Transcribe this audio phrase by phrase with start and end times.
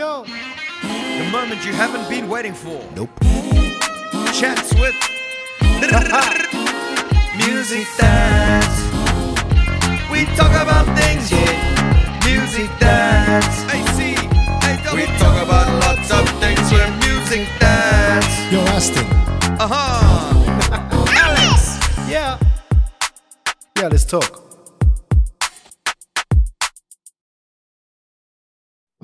[0.00, 2.82] Yo, the moment you haven't been waiting for.
[2.96, 3.10] Nope.
[4.32, 4.96] Chats with
[7.36, 8.80] music dads.
[10.10, 12.16] We talk about things, yeah.
[12.24, 13.60] Music dads.
[13.74, 14.16] AC,
[14.96, 18.50] we talk about lots of things with music dads.
[18.50, 19.04] Yo, Aston.
[19.60, 21.04] Uh huh.
[21.12, 22.08] Alex.
[22.08, 22.38] Yeah.
[23.76, 24.48] Yeah, let's talk.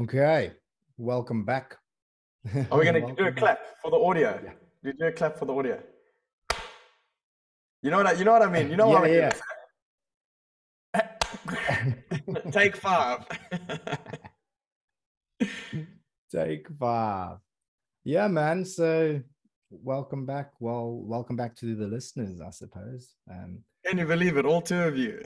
[0.00, 0.52] Okay.
[0.98, 1.76] Welcome back.
[2.70, 4.40] Are we going to do a clap for the audio?
[4.42, 4.52] Yeah.
[4.82, 5.82] Do do a clap for the audio.
[7.82, 8.70] You know what I, you know what I mean?
[8.70, 9.30] You know Yeah, what I mean.
[10.94, 12.50] yeah?
[12.50, 13.26] Take five.
[16.32, 17.38] Take five.
[18.04, 18.64] Yeah, man.
[18.64, 19.20] So
[19.70, 20.52] welcome back.
[20.60, 23.14] Well, welcome back to the listeners, I suppose.
[23.30, 24.46] Um Can you believe it?
[24.46, 25.20] All two of you.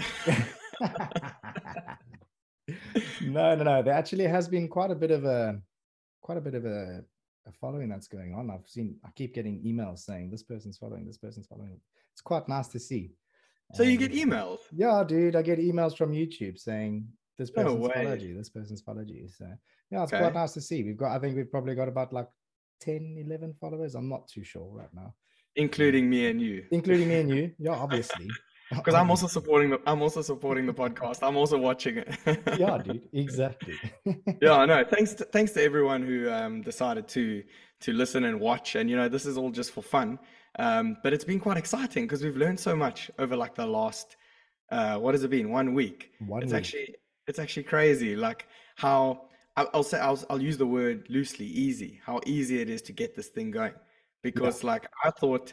[3.22, 3.82] No, no, no.
[3.82, 5.60] There actually has been quite a bit of a
[6.20, 7.04] quite a bit of a,
[7.46, 8.50] a following that's going on.
[8.50, 11.80] I've seen I keep getting emails saying this person's following, this person's following.
[12.12, 13.12] It's quite nice to see.
[13.74, 14.58] So you get Um, emails.
[14.72, 17.06] Yeah, dude, I get emails from YouTube saying
[17.38, 19.28] this No person's followed you, this person's followed you.
[19.28, 19.46] So
[19.90, 20.18] yeah, it's Okay.
[20.22, 20.82] quite nice to see.
[20.82, 22.28] We've got, I think we've probably got about like
[22.80, 23.94] 10, 11 followers.
[23.94, 25.14] I'm not too sure right now,
[25.56, 26.64] including me and you.
[26.70, 27.52] including me and you.
[27.58, 28.28] Yeah, obviously.
[28.70, 31.26] Because I'm also supporting the I'm also supporting the podcast.
[31.26, 32.08] I'm also watching it.
[32.58, 33.74] yeah, dude, exactly.
[34.40, 34.84] yeah, I know.
[34.84, 37.42] Thanks to, thanks to everyone who um, decided to
[37.80, 38.76] to listen and watch.
[38.76, 40.18] And you know, this is all just for fun.
[40.58, 44.16] Um, but it's been quite exciting because we've learned so much over like the last
[44.70, 45.50] uh, what has it been?
[45.50, 46.12] One week.
[46.20, 46.58] One it's week.
[46.58, 46.94] actually
[47.26, 48.16] it's actually crazy.
[48.16, 52.00] Like how I'll, I'll say I'll I'll use the word loosely, easy.
[52.04, 53.74] How easy it is to get this thing going.
[54.22, 55.52] Because like I thought,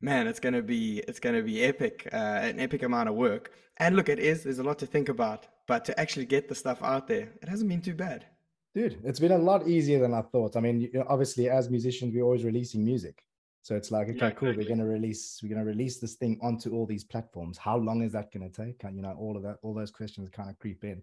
[0.00, 3.52] man, it's gonna be it's gonna be epic, uh, an epic amount of work.
[3.78, 4.44] And look, it is.
[4.44, 7.48] There's a lot to think about, but to actually get the stuff out there, it
[7.48, 8.26] hasn't been too bad.
[8.74, 10.56] Dude, it's been a lot easier than I thought.
[10.56, 13.22] I mean, you know, obviously, as musicians, we're always releasing music.
[13.62, 14.54] So it's like, okay, Yeah, cool.
[14.54, 17.58] We're gonna release, we're gonna release this thing onto all these platforms.
[17.58, 18.84] How long is that gonna take?
[18.84, 21.02] And you know, all of that, all those questions kind of creep in.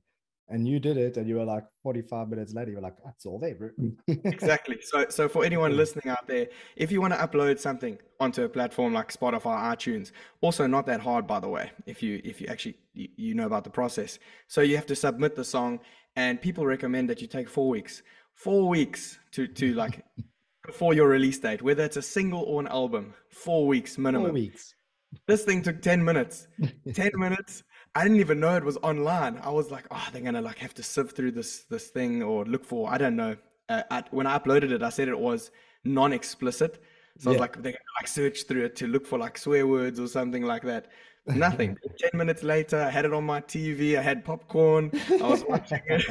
[0.50, 3.26] And you did it, and you were like 45 minutes later, you were like, that's
[3.26, 3.70] all there, bro.
[4.26, 4.78] Exactly.
[4.82, 8.50] So, so for anyone listening out there, if you want to upload something onto a
[8.50, 10.12] platform like Spotify, iTunes,
[10.42, 11.72] also not that hard, by the way.
[11.86, 14.96] If you if you actually you, you know about the process, so you have to
[14.96, 15.80] submit the song,
[16.16, 18.04] and people recommend that you take four weeks,
[18.34, 20.04] four weeks to to like
[20.66, 24.28] before your release date, whether it's a single or an album, four weeks minimum.
[24.28, 24.76] Four weeks.
[25.28, 26.48] This thing took 10 minutes.
[26.94, 27.64] 10 minutes.
[27.96, 29.40] I didn't even know it was online.
[29.44, 32.44] I was like, oh, they're gonna like have to sift through this this thing or
[32.46, 33.36] look for, I don't know.
[33.70, 35.52] Uh, I, when I uploaded it, I said it was
[35.84, 36.82] non-explicit.
[37.20, 39.68] So I was like, they're gonna like search through it to look for like swear
[39.68, 40.88] words or something like that.
[41.28, 41.78] Nothing.
[42.00, 43.98] 10 minutes later, I had it on my TV.
[43.98, 44.92] I had popcorn.
[45.10, 46.06] I was watching it.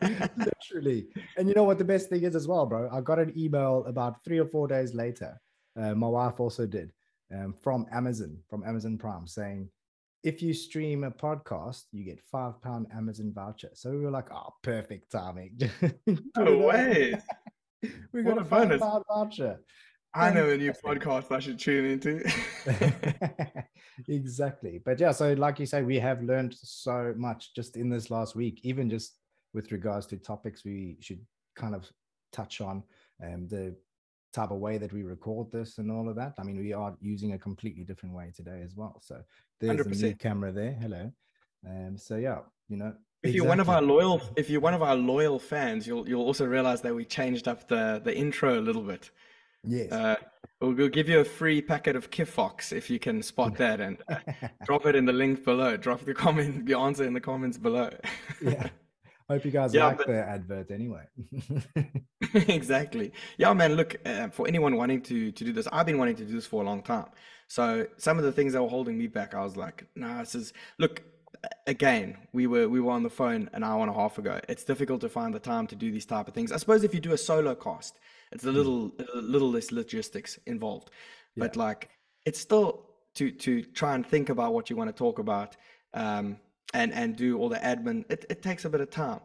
[0.36, 1.08] Literally.
[1.36, 2.88] And you know what the best thing is as well, bro?
[2.92, 5.38] I got an email about three or four days later.
[5.78, 6.92] Uh, my wife also did
[7.34, 9.68] um, from Amazon, from Amazon Prime, saying,
[10.22, 13.70] if you stream a podcast, you get five pound Amazon voucher.
[13.74, 15.58] So we were like, oh, perfect timing.
[16.36, 17.14] No way.
[18.12, 18.80] we What got a a five bonus.
[18.82, 19.60] pound voucher.
[20.14, 22.24] I know a new podcast I should tune into.
[24.08, 24.80] exactly.
[24.84, 28.34] But yeah, so like you say, we have learned so much just in this last
[28.34, 29.18] week, even just
[29.52, 31.20] with regards to topics we should
[31.54, 31.88] kind of
[32.32, 32.82] touch on
[33.24, 33.74] um, the
[34.36, 36.34] type of way that we record this and all of that.
[36.38, 39.00] I mean, we are using a completely different way today as well.
[39.02, 39.16] So
[39.60, 40.76] there's a new camera there.
[40.80, 41.10] Hello.
[41.66, 42.92] Um, so yeah, you know,
[43.22, 46.22] If you're one of our loyal, if you're one of our loyal fans, you'll you'll
[46.30, 49.10] also realize that we changed up the the intro a little bit.
[49.64, 49.90] yes.
[49.90, 50.16] Uh,
[50.60, 53.96] we'll, we'll give you a free packet of Kifox if you can spot that and
[54.08, 54.18] uh,
[54.64, 55.76] drop it in the link below.
[55.76, 57.90] Drop the comment, the answer in the comments below.
[58.42, 58.68] yeah.
[59.28, 61.04] Hope you guys Yeah, like but- the advert anyway.
[62.48, 63.12] exactly.
[63.38, 63.74] Yeah, man.
[63.74, 66.46] Look, uh, for anyone wanting to to do this, I've been wanting to do this
[66.46, 67.06] for a long time.
[67.48, 70.34] So some of the things that were holding me back, I was like, nah, this
[70.34, 71.02] is look.
[71.66, 74.40] Again, we were we were on the phone an hour and a half ago.
[74.48, 76.50] It's difficult to find the time to do these type of things.
[76.50, 77.98] I suppose if you do a solo cast,
[78.32, 80.90] it's a little a little less logistics involved.
[81.36, 81.90] But like,
[82.24, 82.86] it's still
[83.16, 85.56] to to try and think about what you want to talk about,
[85.94, 86.38] um,
[86.74, 88.04] and and do all the admin.
[88.10, 89.20] It it takes a bit of time.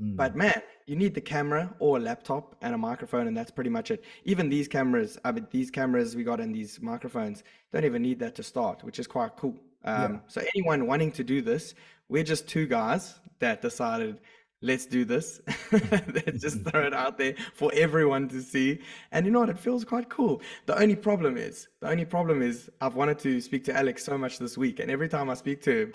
[0.00, 0.16] Mm.
[0.16, 3.70] But man, you need the camera or a laptop and a microphone, and that's pretty
[3.70, 4.04] much it.
[4.24, 8.18] Even these cameras, I mean, these cameras we got and these microphones don't even need
[8.20, 9.58] that to start, which is quite cool.
[9.84, 11.74] Um, So anyone wanting to do this,
[12.08, 14.20] we're just two guys that decided,
[14.60, 15.40] let's do this.
[15.72, 18.80] let's just throw it out there for everyone to see.
[19.10, 19.50] And you know what?
[19.50, 20.40] It feels quite cool.
[20.66, 24.16] The only problem is, the only problem is, I've wanted to speak to Alex so
[24.16, 25.92] much this week, and every time I speak to him,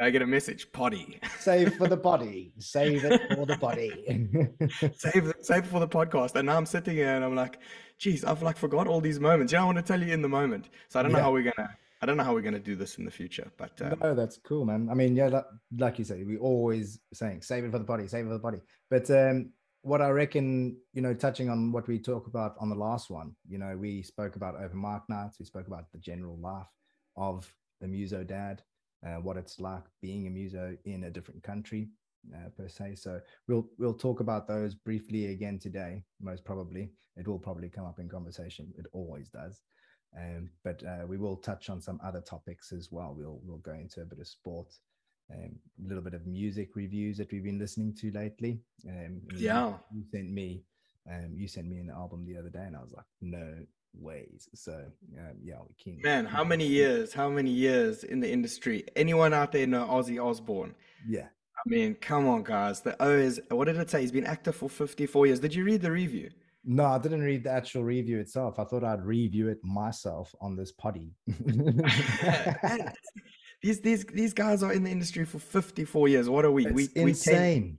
[0.00, 1.20] I get a message, potty.
[1.38, 2.52] Save for the body.
[2.58, 4.50] Save it for the body.
[4.96, 6.34] save save for the podcast.
[6.34, 7.58] And now I'm sitting here and I'm like,
[7.98, 9.52] geez, I've like forgot all these moments.
[9.52, 10.70] Yeah, I want to tell you in the moment.
[10.88, 11.24] So I don't know Yeah.
[11.24, 13.50] how we're gonna I don't know how we're gonna do this in the future.
[13.56, 14.88] But um, no, that's cool, man.
[14.90, 15.46] I mean, yeah, like,
[15.78, 18.40] like you say, we always saying save it for the body, save it for the
[18.40, 18.60] body.
[18.90, 19.52] But um,
[19.82, 23.36] what I reckon, you know, touching on what we talk about on the last one,
[23.48, 26.66] you know, we spoke about open mic nights, we spoke about the general life
[27.16, 27.50] of
[27.80, 28.62] the muso dad,
[29.06, 31.88] uh, what it's like being a muso in a different country,
[32.34, 32.94] uh, per se.
[32.96, 36.04] So we'll we'll talk about those briefly again today.
[36.20, 38.72] Most probably, it will probably come up in conversation.
[38.78, 39.60] It always does.
[40.16, 43.14] Um, but uh, we will touch on some other topics as well.
[43.16, 44.72] We'll we'll go into a bit of sport,
[45.32, 45.50] um,
[45.84, 48.60] a little bit of music reviews that we've been listening to lately.
[48.88, 49.74] Um, Yeah.
[49.92, 50.62] you sent me,
[51.10, 53.66] um, you sent me an album the other day, and I was like, no
[53.98, 54.48] ways.
[54.54, 56.00] So um, yeah, we can.
[56.02, 57.12] man, how many years?
[57.12, 58.84] How many years in the industry?
[58.96, 60.74] Anyone out there know Ozzy Osbourne?
[61.06, 61.26] Yeah,
[61.56, 62.80] I mean, come on, guys.
[62.80, 64.00] The O is what did it say?
[64.00, 65.40] He's been active for 54 years.
[65.40, 66.30] Did you read the review?
[66.66, 68.58] no, I didn't read the actual review itself.
[68.58, 71.12] I thought I'd review it myself on this potty.
[73.64, 76.28] These these these guys are in the industry for 54 years.
[76.28, 76.66] What are we?
[76.66, 77.78] it's we we 10, insane.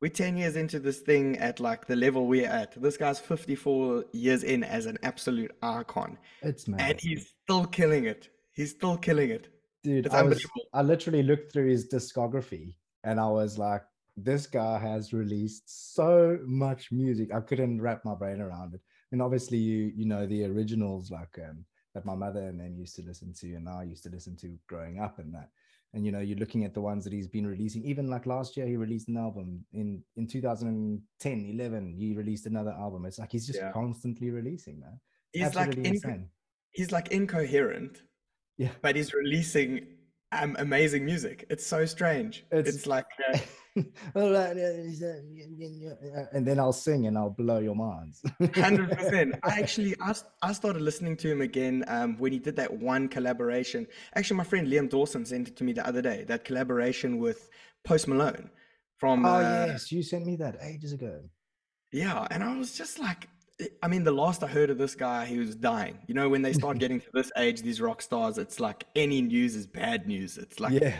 [0.00, 2.80] We're 10 years into this thing at like the level we're at.
[2.80, 6.80] This guy's 54 years in as an absolute icon, It's mad.
[6.80, 8.28] and he's still killing it.
[8.52, 9.48] He's still killing it.
[9.82, 10.44] dude I, was,
[10.74, 12.74] I literally looked through his discography
[13.04, 13.82] and i was like
[14.16, 18.80] this guy has released so much music i couldn't wrap my brain around it
[19.12, 21.64] and obviously you you know the originals like um
[21.94, 24.48] that my mother and them used to listen to and i used to listen to
[24.66, 25.48] growing up and that
[25.94, 28.56] and you know you're looking at the ones that he's been releasing even like last
[28.56, 33.32] year he released an album in in 2010 11 he released another album it's like
[33.32, 33.72] he's just Yeah.
[33.72, 35.00] constantly releasing man
[35.32, 36.26] He's like inco-
[36.72, 38.02] he's like incoherent,
[38.58, 39.86] yeah but he's releasing
[40.32, 41.44] um, amazing music.
[41.50, 42.44] It's so strange.
[42.52, 43.38] It's, It's- like uh,
[44.16, 44.54] Uh,
[46.32, 48.22] and then I'll sing and I'll blow your minds.
[48.54, 49.36] Hundred percent.
[49.42, 53.08] I actually I, I started listening to him again um, when he did that one
[53.08, 53.86] collaboration.
[54.16, 56.24] Actually, my friend Liam Dawson sent it to me the other day.
[56.26, 57.48] That collaboration with
[57.84, 58.50] Post Malone
[58.98, 61.20] from oh uh, yes, you sent me that ages ago.
[61.92, 63.28] yeah, and I was just like,
[63.82, 65.98] I mean, the last I heard of this guy, he was dying.
[66.06, 69.22] You know, when they start getting to this age, these rock stars, it's like any
[69.22, 70.38] news is bad news.
[70.38, 70.96] It's like yeah,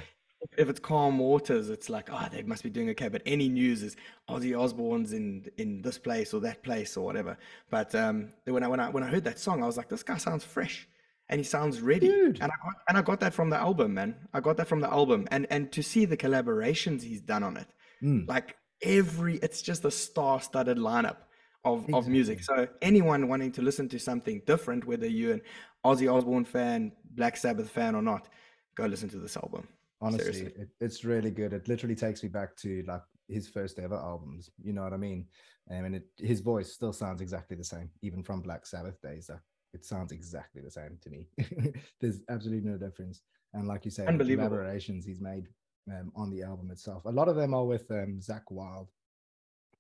[0.57, 3.09] if it's calm waters, it's like, oh, they must be doing okay.
[3.09, 3.97] But any news is
[4.29, 7.37] Ozzy Osbourne's in in this place or that place or whatever.
[7.71, 10.03] But um, when I when I when I heard that song, I was like, this
[10.03, 10.89] guy sounds fresh
[11.29, 12.09] and he sounds ready.
[12.09, 12.41] Dude.
[12.41, 14.15] And I got and I got that from the album, man.
[14.33, 17.57] I got that from the album, and and to see the collaborations he's done on
[17.57, 17.69] it,
[18.03, 18.27] Mm.
[18.27, 21.17] like every, it's just a star-studded lineup.
[21.63, 22.43] Of, of music.
[22.43, 25.43] So anyone wanting to listen to something different, whether you're an
[25.85, 28.29] Ozzy Osbourne fan, Black Sabbath fan or not,
[28.75, 29.69] go listen to this album.
[30.01, 31.53] Honestly, it, it's really good.
[31.53, 34.51] It literally takes me back to like his first ever albums.
[34.63, 35.27] You know what I mean?
[35.71, 39.29] Um, and it, his voice still sounds exactly the same, even from Black Sabbath days.
[39.29, 39.41] Like,
[39.73, 41.29] it sounds exactly the same to me.
[42.01, 43.23] There's absolutely no difference.
[43.53, 44.07] And like you say,
[44.51, 45.47] collaborations he's made
[45.91, 47.05] um, on the album itself.
[47.05, 48.89] A lot of them are with um, Zakk Wylde,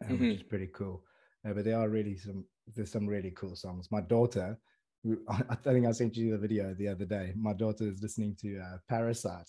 [0.04, 0.24] um, Mm-hmm.
[0.28, 1.04] which is pretty cool.
[1.48, 2.44] Uh, but there are really some
[2.74, 3.88] there's some really cool songs.
[3.90, 4.58] My daughter,
[5.48, 7.32] I think I sent you the video the other day.
[7.36, 9.48] My daughter is listening to uh, Parasite,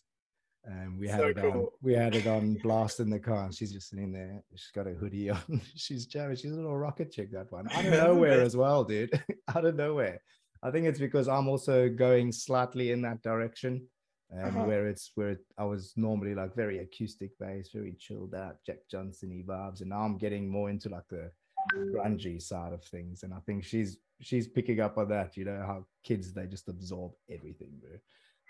[0.66, 1.68] and we had So it on.
[1.81, 4.44] We had it on blast in the car, and she's just sitting there.
[4.56, 5.62] She's got a hoodie on.
[5.75, 6.36] she's jamming.
[6.38, 7.32] She's a little rocket chick.
[7.32, 9.12] That one out of nowhere as well, dude.
[9.56, 10.22] out of nowhere.
[10.63, 13.88] I think it's because I'm also going slightly in that direction,
[14.32, 14.63] um, Uh-huh.
[14.65, 18.77] where it's where it, I was normally like very acoustic bass, very chilled out, Jack
[18.89, 21.32] Johnson-y vibes, and now I'm getting more into like the
[21.75, 23.24] grungy side of things.
[23.24, 25.36] And I think she's she's picking up on that.
[25.38, 27.98] You know how kids they just absorb everything, bro.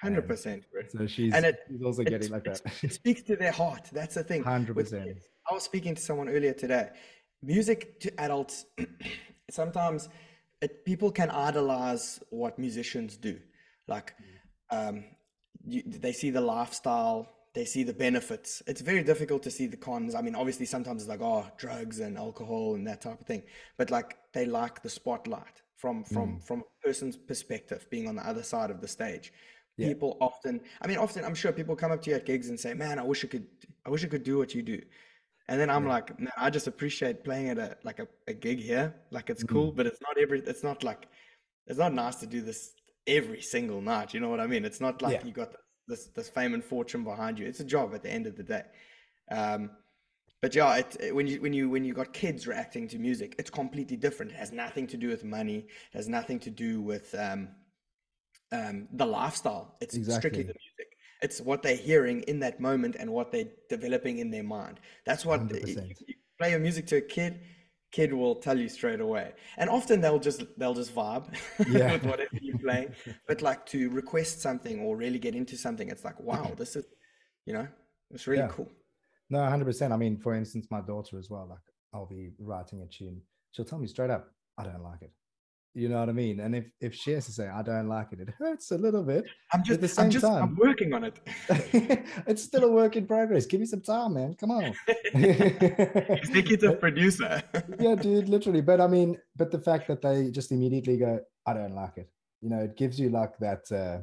[0.02, 0.64] Hundred percent.
[0.90, 2.62] So she's And it- she's also It, getting like that.
[2.84, 3.90] it speaks to their heart.
[3.94, 4.44] That's the thing.
[4.44, 5.18] Hundred percent.
[5.50, 6.90] I was speaking to someone earlier today.
[7.44, 8.66] Music to adults,
[9.50, 10.10] sometimes
[10.62, 13.40] it, people can idolize what musicians do.
[13.88, 14.14] Like,
[14.70, 15.04] um,
[15.66, 18.62] you, they see the lifestyle, they see the benefits.
[18.68, 20.16] It's very difficult to see the cons.
[20.16, 23.44] I mean, obviously, sometimes it's like, oh, drugs and alcohol and that type of thing.
[23.78, 28.28] But like, they like the spotlight from from from a person's perspective, being on the
[28.28, 29.34] other side of the stage.
[29.78, 29.88] Yeah.
[29.88, 32.60] People often, I mean, often I'm sure people come up to you at gigs and
[32.60, 33.48] say, "Man, I wish I could,
[33.86, 34.82] I wish I could do what you do."
[35.48, 38.60] And then I'm like, man, I just appreciate playing at a like a, a gig
[38.60, 38.94] here.
[39.12, 40.40] Like it's cool, but it's not every.
[40.42, 41.08] It's not like,
[41.68, 42.74] it's not nice to do this
[43.08, 44.14] every single night.
[44.14, 44.66] You know what I mean?
[44.66, 45.26] It's not like Yeah.
[45.26, 45.56] you got
[45.88, 47.46] this this fame and fortune behind you.
[47.48, 48.64] It's a job at the end of the day.
[49.32, 49.72] Um,
[50.42, 53.36] but yeah, it, it- when you when you when you got kids reacting to music,
[53.40, 54.32] it's completely different.
[54.34, 55.68] It has nothing to do with money.
[55.94, 57.50] It has nothing to do with um,
[58.52, 59.76] um, the lifestyle.
[59.82, 60.88] It's strictly the music.
[61.22, 64.80] It's what they're hearing in that moment and what they're developing in their mind.
[65.06, 65.90] That's what you, 100%.
[66.08, 67.42] you play your music to a kid,
[67.92, 69.34] kid will tell you straight away.
[69.58, 71.26] And often they'll just they'll just vibe
[71.68, 71.92] Yeah.
[71.92, 72.94] with whatever you're playing.
[73.28, 76.86] But like to request something or really get into something, it's like, wow, this is,
[77.46, 77.68] you know,
[78.10, 78.48] it's really Yeah.
[78.50, 78.72] cool.
[79.30, 79.92] No, 100%.
[79.94, 81.60] I mean, for instance, my daughter as well, like
[81.94, 83.22] I'll be writing a tune.
[83.52, 84.28] She'll tell me straight up,
[84.58, 85.12] I don't like it.
[85.74, 86.42] You know what I mean?
[86.42, 89.04] And if, if she has to say, I don't like it, it hurts a little
[89.04, 89.24] bit.
[89.54, 91.20] I'm At just the I'm same just I'm working on it.
[92.28, 93.46] it's still a work in progress.
[93.46, 94.36] Give me some time, man.
[94.36, 94.74] Come on.
[95.14, 97.42] Executive producer.
[97.80, 98.62] yeah, dude, literally.
[98.62, 102.10] But I mean, but the fact that they just immediately go, I don't like it.
[102.42, 103.72] You know, it gives you like that.
[103.72, 104.02] Uh,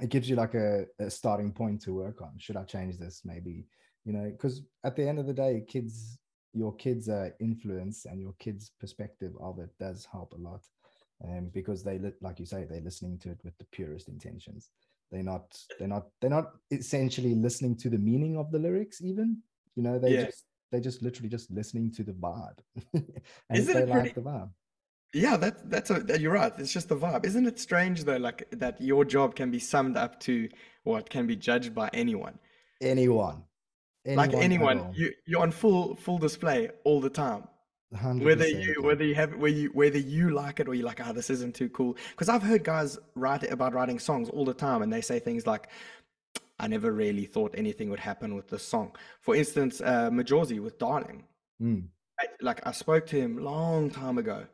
[0.00, 2.32] it gives you like a, a starting point to work on.
[2.38, 3.22] Should I change this?
[3.24, 3.66] Maybe
[4.04, 6.18] you know, because at the end of the day, kids,
[6.54, 10.62] your kids' uh, influence and your kids' perspective of it does help a lot.
[11.24, 14.70] Um, because they, li- like you say, they're listening to it with the purest intentions.
[15.12, 15.56] They're not.
[15.78, 16.06] They're not.
[16.20, 19.00] They're not essentially listening to the meaning of the lyrics.
[19.02, 19.38] Even
[19.76, 20.24] you know, they Yeah.
[20.26, 22.58] just they're just literally just listening to the vibe
[22.94, 23.04] and
[23.52, 24.50] Isn't they it like pretty- the vibe
[25.14, 26.52] Yeah, that that's a that, you're right.
[26.58, 27.24] It's just the vibe.
[27.26, 30.48] Isn't it strange though, like that your job can be summed up to
[30.84, 32.38] what can be judged by anyone.
[32.80, 33.44] anyone,
[34.04, 37.44] Like anyone, you you're on full full display all the time.
[37.94, 41.06] 100%, Whether you whether you have whether you whether you like it or you're like,
[41.06, 41.96] oh, this isn't too cool.
[42.10, 45.46] Because I've heard guys write about writing songs all the time, and they say things
[45.46, 45.68] like,
[46.58, 50.78] "I never really thought anything would happen with this song." For instance, uh, Majozi with
[50.78, 51.24] "Darling."
[51.60, 54.46] Mm, I, like I spoke to him long time ago,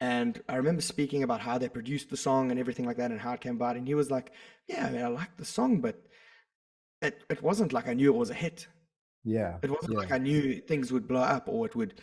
[0.00, 3.20] and I remember speaking about how they produced the song and everything like that, and
[3.20, 3.76] how it came about.
[3.76, 4.32] And he was like,
[4.66, 5.96] "Yeah, I mean, I liked the song, but
[7.02, 8.66] it it wasn't like I knew it was a hit.
[9.24, 11.94] Yeah, It wasn't like I knew things would blow up, or it would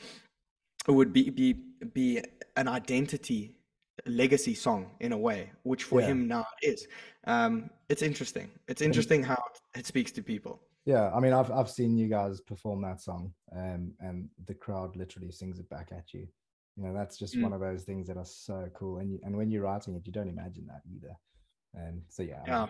[0.87, 1.53] it would be be
[1.93, 2.21] be
[2.55, 3.55] an identity
[4.05, 6.07] legacy song in a way, which for Yeah.
[6.07, 6.87] him now it is.
[7.25, 8.49] Um, it's interesting.
[8.67, 9.41] It's interesting how
[9.75, 10.61] it speaks to people.
[10.85, 11.11] yeah.
[11.13, 15.31] I mean, I've I've seen you guys perform that song, um, and the crowd literally
[15.31, 16.27] sings it back at you.
[16.77, 17.41] You know, that's just Mm.
[17.43, 18.99] one of those things that are so cool.
[18.99, 21.15] And you, and when you're writing it, you don't imagine that either.
[21.73, 22.67] And so yeah, Yeah.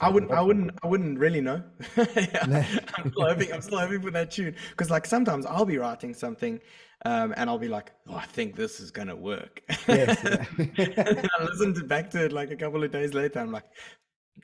[0.00, 0.32] I wouldn't.
[0.32, 1.62] I wouldn't, I wouldn't really know.
[1.96, 2.64] Yeah.
[2.96, 6.14] I'm still hoping, I'm still hoping for that tune because, like, sometimes I'll be writing
[6.14, 6.60] something,
[7.04, 11.44] um, and I'll be like, "Oh, I think this is gonna work." Yes, and I
[11.44, 13.40] listen to back to it like a couple of days later.
[13.40, 13.64] I'm like,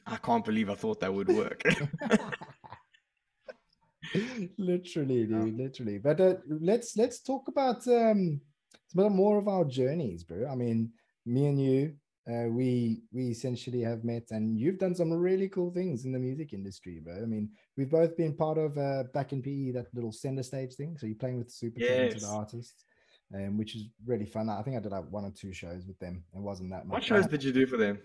[0.07, 1.63] I can't believe I thought that would work.
[4.57, 8.41] literally dude literally but uh, let's let's talk about um
[8.87, 10.91] some more of our journeys bro i mean
[11.27, 11.93] me and you
[12.31, 16.19] uh, we we essentially have met and you've done some really cool things in the
[16.19, 19.87] music industry bro i mean we've both been part of uh, back in pe that
[19.95, 22.25] little center stage thing so you're playing with super talented Yes.
[22.25, 22.85] artists
[23.35, 25.99] um, which is really fun i think i did like one or two shows with
[25.99, 27.99] them it wasn't that much what shows did you do for them?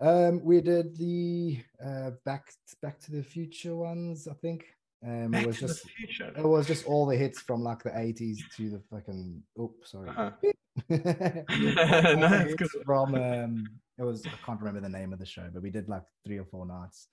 [0.00, 2.50] um, we did the uh, back
[2.82, 4.64] Back to the Future ones, I think.
[5.06, 6.32] Um, Back it was to just the Future.
[6.36, 9.42] it was just all the hits from like the eighties to the fucking.
[9.58, 10.10] Oh, sorry.
[10.10, 10.30] Uh-huh.
[10.90, 12.84] No, the it's hits good.
[12.84, 13.66] from um,
[13.98, 16.38] it was I can't remember the name of the show, but we did like three
[16.38, 17.08] or four nights.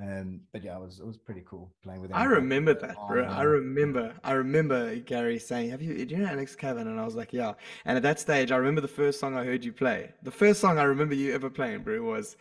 [0.00, 2.18] Um, but yeah, it was it was pretty cool playing with them.
[2.18, 3.24] I remember that, bro.
[3.24, 4.14] I remember.
[4.24, 6.06] I remember Gary saying, "Have you?
[6.06, 7.52] Do you know Alex Cavan?" And I was like, "Yeah."
[7.84, 10.12] And at that stage, I remember the first song I heard you play.
[10.22, 12.36] The first song I remember you ever playing, bro, was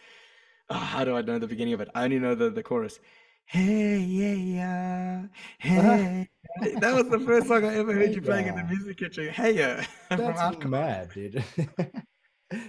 [0.69, 1.89] oh, how do I know the beginning of it?
[1.93, 2.99] I only know the the chorus.
[3.51, 5.23] Hey yeah yeah,
[5.59, 6.29] hey.
[6.61, 9.27] yeah." That was the first song I ever heard you playing in the music kitchen.
[9.27, 11.43] Hey yeah, That's mad, dude.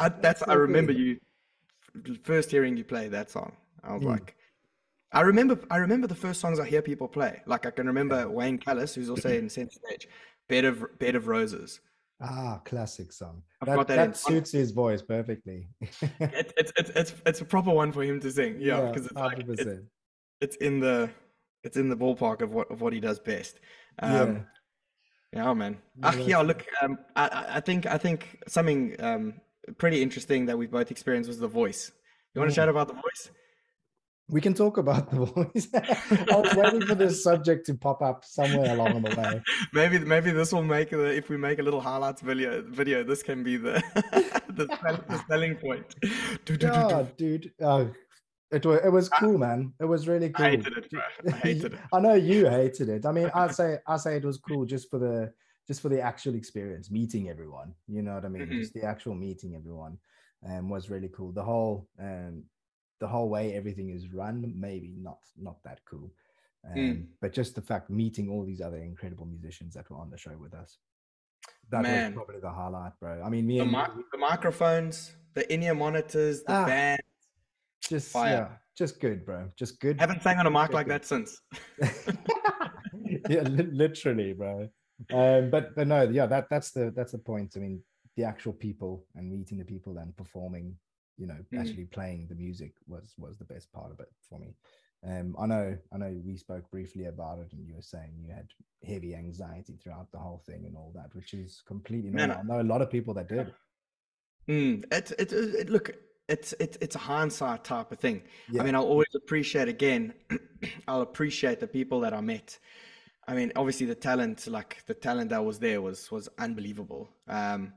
[0.01, 1.01] I, that's I so remember cool.
[1.01, 1.21] you
[2.25, 3.53] first hearing you play that song.
[3.85, 4.09] I was Mm.
[4.09, 4.35] like,
[5.13, 7.43] I remember I remember the first songs I hear people play.
[7.47, 10.09] Like I can remember Wayne Callis, who's also in Center Stage,
[10.49, 11.81] Bed of Bed of Roses.
[12.21, 13.45] Ah, classic song.
[13.61, 15.69] I've That, got that that, suits his voice perfectly.
[15.81, 18.57] It, it's it's it's it's a proper one for him to sing.
[18.59, 19.65] Yeah, because it's like it's.
[20.43, 21.11] It's in the
[21.65, 23.61] it's in the ballpark of what of what he does best.
[24.03, 24.21] Yeah.
[24.21, 24.47] Um,
[25.33, 25.79] yeah, man.
[25.97, 29.35] No, Ah, yeah, look, um, I, I- think I think something um,
[29.79, 31.91] pretty interesting that we both experienced was the voice.
[32.35, 33.31] You want to chat about the voice?
[34.29, 35.69] We can talk about the voice.
[35.75, 39.43] I was waiting for this subject to pop up somewhere along the way.
[39.73, 43.23] Maybe maybe this will make the if we make a little highlights video video this
[43.23, 43.75] can be the
[44.59, 44.67] the,
[45.09, 45.87] the selling point.
[46.45, 46.67] Do, do.
[46.67, 47.53] Yeah, dude.
[47.61, 47.91] Oh,
[48.53, 49.73] it was it was cool, man.
[49.81, 50.47] It was really cool.
[50.47, 51.01] I hated it, bro.
[51.27, 51.79] I hated it.
[51.93, 53.07] I know you hated it.
[53.07, 55.33] I mean, I say I say it was cool just for the
[55.69, 57.75] just for the actual experience, meeting everyone.
[57.89, 58.47] You know what I mean?
[58.47, 58.61] Mhm.
[58.61, 59.99] Just the actual meeting everyone,
[60.49, 61.33] um, was really cool.
[61.33, 62.45] The whole um,
[63.01, 66.11] the whole way everything is run, maybe not not that cool.
[66.65, 67.07] Um, Mm.
[67.21, 70.37] but just the fact meeting all these other incredible musicians that were on the show
[70.39, 70.79] with us.
[71.71, 72.15] That Man.
[72.15, 73.21] was probably the highlight, bro.
[73.21, 76.67] I mean, me The, and mi- the microphones, the in-ear monitors, the Ah.
[76.67, 77.01] band.
[77.89, 78.31] Just Fire.
[78.51, 79.49] yeah, just good, bro.
[79.57, 79.99] Just good.
[80.01, 81.03] Haven't sang on a mic like good.
[81.03, 81.41] that since.
[83.29, 84.69] yeah, li- literally, bro.
[85.13, 87.55] Um, but but no, yeah, that that's the that's the point.
[87.57, 87.83] I mean,
[88.17, 90.77] the actual people and meeting the people and performing,
[91.17, 91.61] you know, Mm.
[91.61, 94.55] actually playing the music was was the best part of it for me.
[95.05, 98.33] Um, I know, I know, we spoke briefly about it, and you were saying you
[98.33, 98.47] had
[98.87, 102.45] heavy anxiety throughout the whole thing and all that, which is completely Man, normal.
[102.45, 103.53] I know a lot of people that did.
[104.49, 105.91] Mm, it, it, it- look,
[106.29, 108.23] it's it's it's a hindsight type of thing.
[108.51, 108.63] Yeah.
[108.63, 110.15] I mean, I'll always appreciate again.
[110.89, 112.59] I'll appreciate the people that I met.
[113.27, 117.11] I mean, obviously the talent, like the talent that was there, was was unbelievable.
[117.29, 117.73] Um,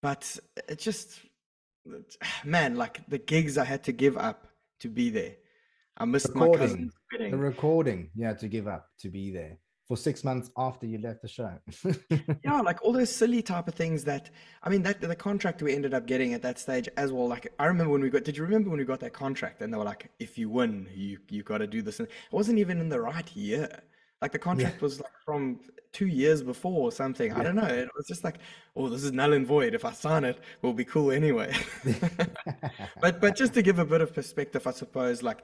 [0.00, 1.20] but it just,
[2.44, 4.46] man, like the gigs I had to give up
[4.80, 5.36] to be there.
[5.96, 7.30] I missed my Recording, cousin's wedding.
[7.32, 11.22] The recording had to give up to be there for six months after you left
[11.22, 11.50] the show.
[12.44, 14.30] yeah like all those silly type of things that
[14.62, 17.52] i mean that the contract we ended up getting at that stage as well like
[17.58, 19.78] i remember when we got did you remember when we got that contract and they
[19.78, 21.98] were like if you win you you got to do this.
[21.98, 23.68] And it wasn't even in the right year.
[24.20, 25.60] Like the contract was like from
[25.92, 27.32] two years before or something.
[27.32, 27.62] I don't know.
[27.66, 28.38] It was just like
[28.76, 29.74] oh this is null and void.
[29.74, 31.54] If i sign it we'll be cool anyway.
[33.00, 35.42] But but just to give a bit of perspective i suppose like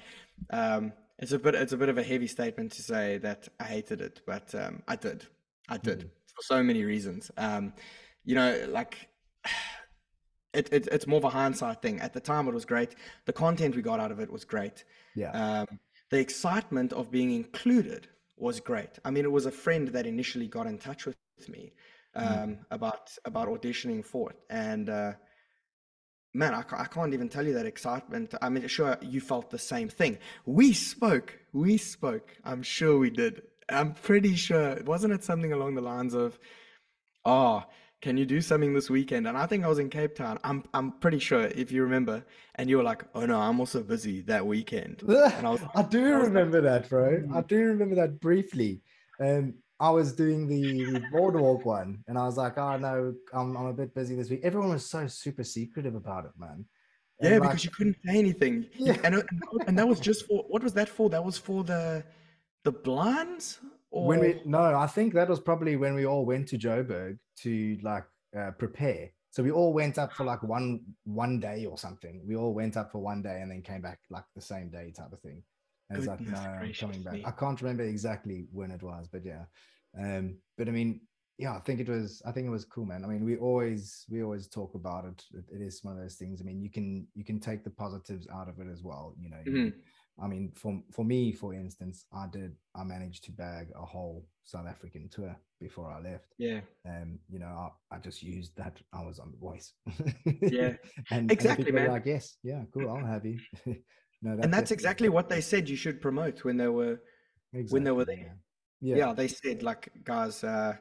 [0.51, 3.64] um it's a bit it's a bit of a heavy statement to say that i
[3.64, 5.26] hated it but um i did.
[5.68, 7.30] I did for so many reasons.
[7.37, 7.73] Um
[8.25, 9.09] you know like
[10.52, 12.00] it, it it's more of a hindsight thing.
[12.00, 12.94] At the time it was great.
[13.25, 14.85] The content we got out of it was great.
[15.14, 15.30] Yeah.
[15.30, 15.78] um
[16.11, 18.99] the excitement of being included was great.
[19.04, 21.16] I mean it was a friend that initially got in touch with
[21.49, 21.73] me
[22.14, 24.38] um about about auditioning for it.
[24.50, 25.12] And uh
[26.35, 28.35] man I, ca- I can't even tell you that excitement.
[28.43, 30.19] I mean sure you felt the same thing.
[30.45, 32.37] We spoke we spoke.
[32.45, 33.43] I'm sure we did.
[33.69, 34.83] I'm pretty sure.
[34.85, 36.38] Wasn't it something along the lines of
[37.25, 37.64] oh
[38.03, 39.26] can you do something this weekend?
[39.26, 40.38] And i think i was in cape town.
[40.45, 42.25] I'm i'm pretty sure if you remember
[42.57, 45.03] and you were like oh no i'm also busy that weekend.
[45.09, 47.23] And i was I do I was like, remember that, bro.
[47.35, 48.83] I "Hmm." do remember that briefly.
[49.21, 50.62] Um, I was doing the,
[50.99, 54.31] the boardwalk one, and I was like, "Oh no, I'm, I'm a bit busy this
[54.31, 56.64] week." Everyone was so super secretive about it, man.
[57.20, 58.97] And, yeah like, because you couldn't say anything Yeah.
[59.05, 61.37] and, and that was- and that was just for what was that for that was
[61.38, 62.03] for the
[62.64, 63.47] the blinds
[63.90, 67.18] or when we no, I think that was probably when we all went to Joburg
[67.42, 68.05] to like
[68.38, 69.11] uh, prepare.
[69.31, 72.14] So we all went up for like one one day or something.
[72.27, 74.87] We all went up for one day and then came back like the same day
[74.97, 75.42] type of thing.
[75.90, 77.14] And it's like, no, Goodness I'm coming back.
[77.14, 77.25] me.
[77.27, 79.44] I can't remember exactly when it was, but yeah.
[79.98, 81.00] Um, but I mean,
[81.38, 82.22] yeah, I think it was.
[82.24, 83.04] I think it was cool, man.
[83.04, 85.24] I mean, we always we always talk about it.
[85.33, 86.40] It, it is one of those things.
[86.40, 89.14] I mean, you can you can take the positives out of it as well.
[89.18, 89.72] You know, Mhm.
[90.22, 94.28] I mean, for for me, for instance, I did I managed to bag a whole
[94.44, 96.35] South African tour before I left.
[96.38, 99.72] yeah Um, you know, I, I just used that I was on the voice.
[100.40, 100.76] Yeah.
[101.11, 101.88] and, Exactly, and man.
[101.90, 103.38] like, yes, yeah, cool, I'll have you.
[104.22, 107.00] no, and that's exactly what they said you should promote when they were
[107.70, 108.38] when they were exactly, there.
[108.85, 108.97] Yeah.
[108.97, 110.77] yeah, they said like guys uh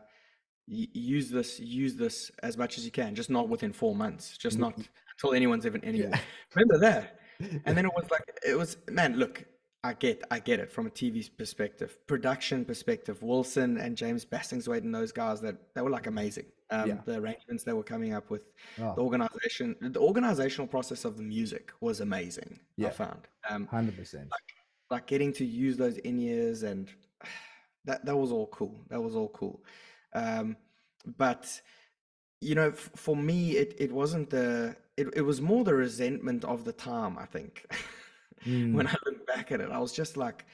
[0.67, 4.57] use this use this as much as you can just not within four months just
[4.57, 4.73] not
[5.17, 6.19] until anyone's even anywhere Yeah.
[6.55, 7.19] remember that
[7.65, 9.43] and then it was like it was man look
[9.83, 14.83] i get i get it from a tv perspective production perspective wilson and james Bassingthwaighte
[14.87, 16.97] and those guys that they were like amazing um Yeah.
[17.05, 18.43] the arrangements they were coming up with
[18.79, 22.89] Oh, the organization the organizational process of the music was amazing i Yeah.
[22.91, 24.29] found um 100%.
[24.91, 26.87] like getting to use those in ears and
[27.85, 28.79] that that was all cool.
[28.89, 29.63] That was all cool.
[30.13, 30.57] Um
[31.05, 31.61] but
[32.41, 36.43] you know f- for me it it wasn't the it, it was more the resentment
[36.45, 37.65] of the time i think.
[38.45, 40.45] When i look back at it i was just like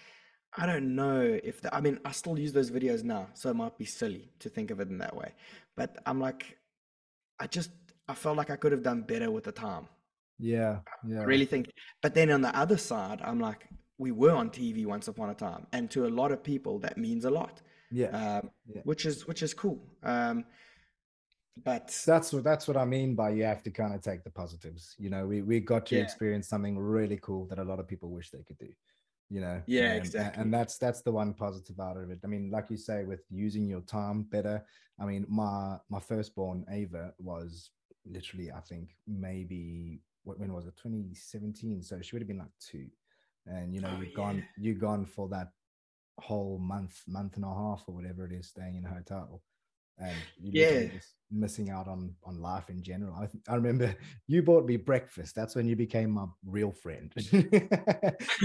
[0.56, 3.56] i don't know if the, i mean i still use those videos now so it
[3.56, 5.34] might be silly to think of it in that way.
[5.76, 6.60] But i'm like
[7.40, 7.72] i just
[8.08, 9.88] i felt like i could have done better with the time.
[10.40, 11.22] Yeah, yeah.
[11.22, 11.70] I really think.
[12.02, 13.68] But then on the other side, I'm like,
[14.00, 16.98] we were on TV once upon a time, and to a lot of people, that
[16.98, 18.08] means a lot, Yeah.
[18.08, 18.82] um, Yeah.
[18.86, 19.80] which is which is cool.
[20.04, 20.46] Um,
[21.64, 24.30] but that's what that's what I mean by you have to kind of take the
[24.30, 24.96] positives.
[24.98, 26.04] You know, we we got to Yeah.
[26.04, 28.72] experience something really cool that a lot of people wish they could do.
[29.30, 30.42] You know, Yeah, um, a- exactly.
[30.42, 32.20] And that's that's the one positive out of it.
[32.24, 34.66] I mean, like you say, with using your time better.
[35.00, 37.72] I mean, my my firstborn Ava was
[38.06, 40.78] literally, I think, maybe what when was it?
[40.78, 41.84] 2017.
[41.84, 42.88] So she would have been like two,
[43.46, 45.50] and you know, Oh, you've gone you've gone for that
[46.20, 49.42] whole month, month and a half, or whatever it is, staying in a hotel
[50.00, 50.86] and Yeah.
[50.94, 53.14] just missing out on on life in general.
[53.14, 53.96] I, I remember
[54.28, 55.36] you bought me breakfast.
[55.36, 57.12] That's when you became my real friend.
[57.16, 57.68] Did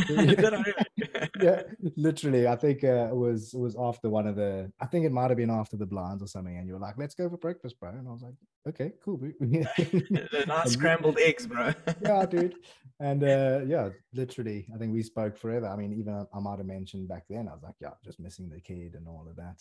[0.08, 1.28] I really?
[1.40, 1.62] yeah,
[1.96, 2.46] literally.
[2.46, 4.70] I think uh, it was it was after one of the.
[4.80, 6.98] I think it might have been after the blinds or something, and you were like,
[6.98, 8.34] "Let's go for breakfast, bro." And I was like,
[8.68, 11.72] "Okay, cool." boo." the nice scrambled eggs, bro.
[12.02, 12.56] yeah, dude.
[13.00, 15.66] And uh, yeah, literally, I think we spoke forever.
[15.66, 18.48] I mean, even I might have mentioned back then, I was like, yeah, just missing
[18.48, 19.56] the kid and all of that.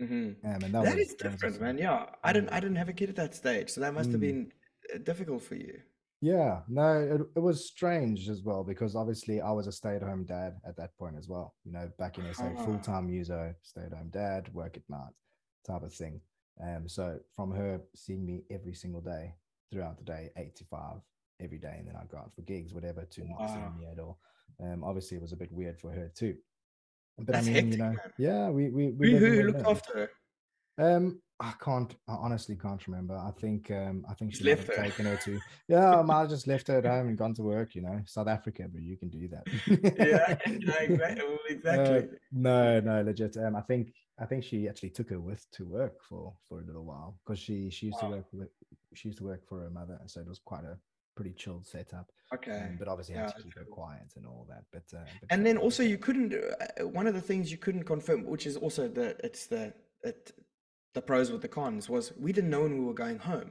[0.00, 1.78] Hmm Um, and that, That was, is that was different, man.
[1.78, 2.50] Yeah, I didn't.
[2.50, 4.28] I didn't have a kid at that stage, so that must have Mm.
[4.28, 4.52] been
[4.94, 5.80] uh, difficult for you.
[6.20, 10.56] Yeah, no, it, it was strange as well because obviously I was a stay-at-home dad
[10.66, 11.54] at that point as well.
[11.64, 12.64] You know, back in SA, Ah.
[12.64, 15.12] full-time user, stay-at-home dad, work at night,
[15.64, 16.20] type of thing.
[16.60, 19.34] Um, so from her seeing me every single day
[19.70, 20.98] throughout the day, eight to five
[21.40, 23.46] every day, and then I'd go out for gigs, whatever, to not Wow.
[23.54, 24.18] seeing me at all.
[24.60, 26.36] Um, obviously it was a bit weird for her too.
[27.18, 28.12] But That's I mean, hectic, you know, man.
[28.18, 30.10] yeah, we we, we Who, who looked after her?
[30.96, 31.94] Um, I can't.
[32.08, 33.14] I honestly can't remember.
[33.16, 33.70] I think.
[33.70, 34.82] Um, I think she left her.
[34.84, 35.40] taken her to.
[35.68, 37.74] Yeah, I might have just left her at home and gone to work.
[37.74, 39.44] You know, South Africa, but you can do that.
[39.98, 41.28] Yeah, yeah, exactly.
[41.64, 42.02] well, Uh,
[42.32, 43.36] no, no, legit.
[43.36, 43.92] Um, I think.
[44.20, 47.38] I think she actually took her with to work for for a little while because
[47.38, 48.08] she she used Wow.
[48.08, 48.48] to work with
[48.94, 50.76] she used to work for her mother, and so it was quite a
[51.18, 52.06] pretty chilled setup.
[52.36, 52.60] Okay.
[52.64, 53.74] Um, but obviously Yeah, had to keep her cool.
[53.80, 54.64] quiet and all that.
[54.74, 56.30] But uh, but And then also you couldn't.
[56.34, 59.62] Uh, one of the things you couldn't confirm, which is also the it's the
[60.10, 60.20] it
[60.96, 63.50] the pros with the cons, was we didn't know when we were going home.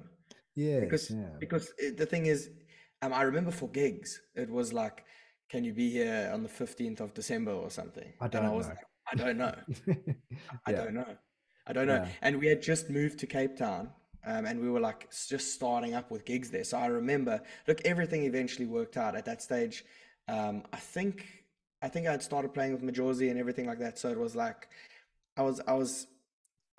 [0.56, 2.40] yes, because yeah, because it, the thing is
[3.04, 4.10] um, i remember for gigs
[4.44, 4.98] it was like
[5.52, 8.56] can you be here on the 15th of december or something I and i don't
[8.60, 8.74] was know.
[8.74, 9.56] like i don't know
[10.68, 10.78] i Yeah.
[10.80, 11.12] don't know
[11.70, 13.84] i don't know and we had just moved to cape town
[14.26, 17.80] um, and we were like just starting up with gigs there so i remember look
[17.86, 19.84] everything eventually worked out at that stage
[20.28, 21.26] um, i think
[21.82, 24.36] i think i had started playing with Majozi and everything like that so it was
[24.36, 24.68] like
[25.38, 26.08] i was i was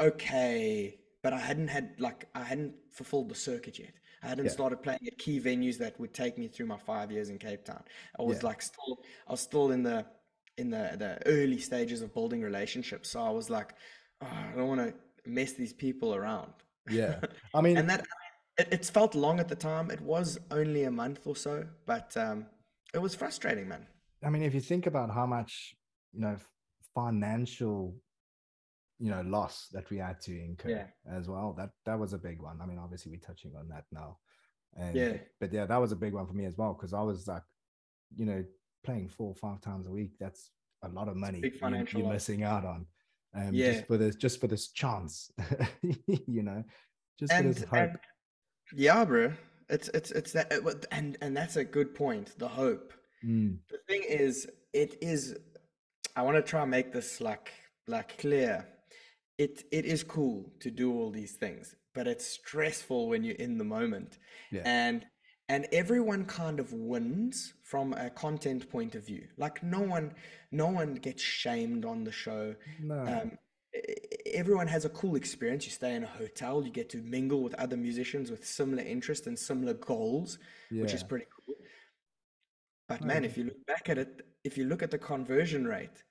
[0.00, 3.92] okay, but I hadn't had like I hadn't fulfilled the circuit yet.
[4.22, 4.50] I hadn't Yeah.
[4.52, 7.64] started playing at key venues that would take me through my five years in Cape
[7.64, 7.82] Town.
[8.18, 8.46] I was Yeah.
[8.46, 10.06] like still I was still in the
[10.56, 13.10] in the the early stages of building relationships.
[13.10, 13.74] So I was like,
[14.20, 14.94] oh, I don't want to
[15.28, 16.52] mess these people around.
[16.90, 17.20] Yeah.
[17.54, 18.06] I mean, And that
[18.58, 19.90] it, it felt long at the time.
[19.90, 22.46] It was only a month or so, but um,
[22.94, 23.86] it was frustrating, man.
[24.24, 25.74] I mean, if you think about how much,
[26.12, 26.36] you know,
[26.94, 27.94] financial,
[28.98, 30.86] you know, loss that we had to incur Yeah.
[31.16, 32.58] as well, that that was a big one.
[32.60, 34.18] I mean, obviously we're touching on that now.
[34.76, 35.16] And, Yeah.
[35.40, 37.42] But yeah, that was a big one for me as well because I was like,
[38.16, 38.44] you know,
[38.84, 40.12] playing four or five times a week.
[40.18, 40.50] That's
[40.82, 42.86] a lot of money you, you're missing out on.
[43.38, 43.72] Um, Yeah.
[43.72, 45.30] just for this, just for this chance,
[46.06, 46.64] you know,
[47.20, 47.72] just for this hope.
[47.78, 47.98] and
[48.74, 49.32] yeah, bro,
[49.68, 50.52] it's it's it's that,
[50.90, 52.38] and and that's a good point.
[52.38, 52.92] The hope.
[53.24, 55.36] Mm, The thing is, it is.
[56.16, 57.52] I want to try and make this like
[57.86, 58.66] like clear.
[59.38, 63.56] It it is cool to do all these things, but it's stressful when you're in
[63.58, 64.18] the moment.
[64.50, 64.62] Yeah.
[64.64, 65.06] And
[65.48, 69.26] and everyone kind of wins from a content point of view.
[69.36, 70.14] Like no one
[70.52, 72.54] no one gets shamed on the show.
[72.80, 73.38] no, Um,
[74.26, 75.64] everyone has a cool experience.
[75.66, 79.26] You stay in a hotel, you get to mingle with other musicians with similar interests
[79.26, 80.38] and similar goals,
[80.70, 81.54] which is pretty cool.
[82.88, 83.28] But man, yeah.
[83.30, 86.02] if you look back at it, if you look at the conversion rate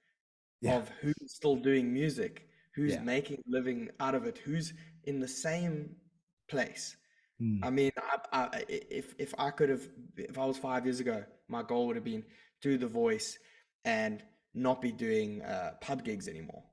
[0.61, 3.01] yeah, of who's still doing music, who's Yeah.
[3.01, 4.73] making a living out of it, who's
[5.05, 5.95] in the same
[6.47, 6.95] place.
[7.41, 10.99] Mm, I mean, I, I, if if I could have, if I was five years
[10.99, 12.23] ago, my goal would have been
[12.61, 13.37] do the voice
[13.85, 14.23] and
[14.53, 16.63] not be doing uh, pub gigs anymore.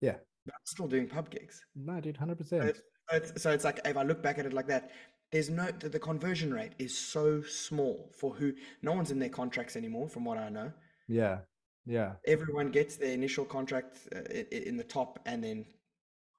[0.00, 0.16] yeah.
[0.46, 1.62] But I'm still doing pub gigs.
[1.74, 2.76] No, dude, hundred percent.
[3.08, 4.90] so it's so it's like if I look back at it like that,
[5.32, 8.52] there's no the, the conversion rate is so small for who
[8.82, 10.72] no one's in their contracts anymore, from what I know.
[11.08, 11.40] Yeah,
[11.86, 15.66] yeah, Everyone gets their initial contract uh, in the top, and then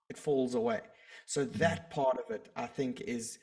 [0.09, 0.81] it falls away.
[1.25, 3.37] So that part of it, I think, is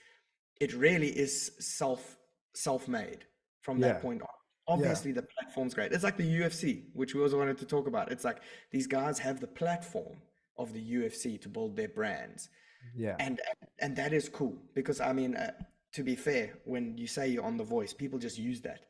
[0.61, 2.17] it really is self
[2.55, 3.25] self made
[3.63, 4.29] from that point on.
[4.67, 5.93] Obviously, the platform's great.
[5.93, 8.13] It's like the UFC, which we also wanted to talk about.
[8.13, 10.17] It's like these guys have the platform
[10.59, 12.51] of the UFC to build their brands
[12.95, 13.17] yeah.
[13.19, 13.41] and
[13.81, 15.53] and that is cool because I mean, uh,
[15.93, 18.81] to be fair, when you say you're on The Voice, people just use that.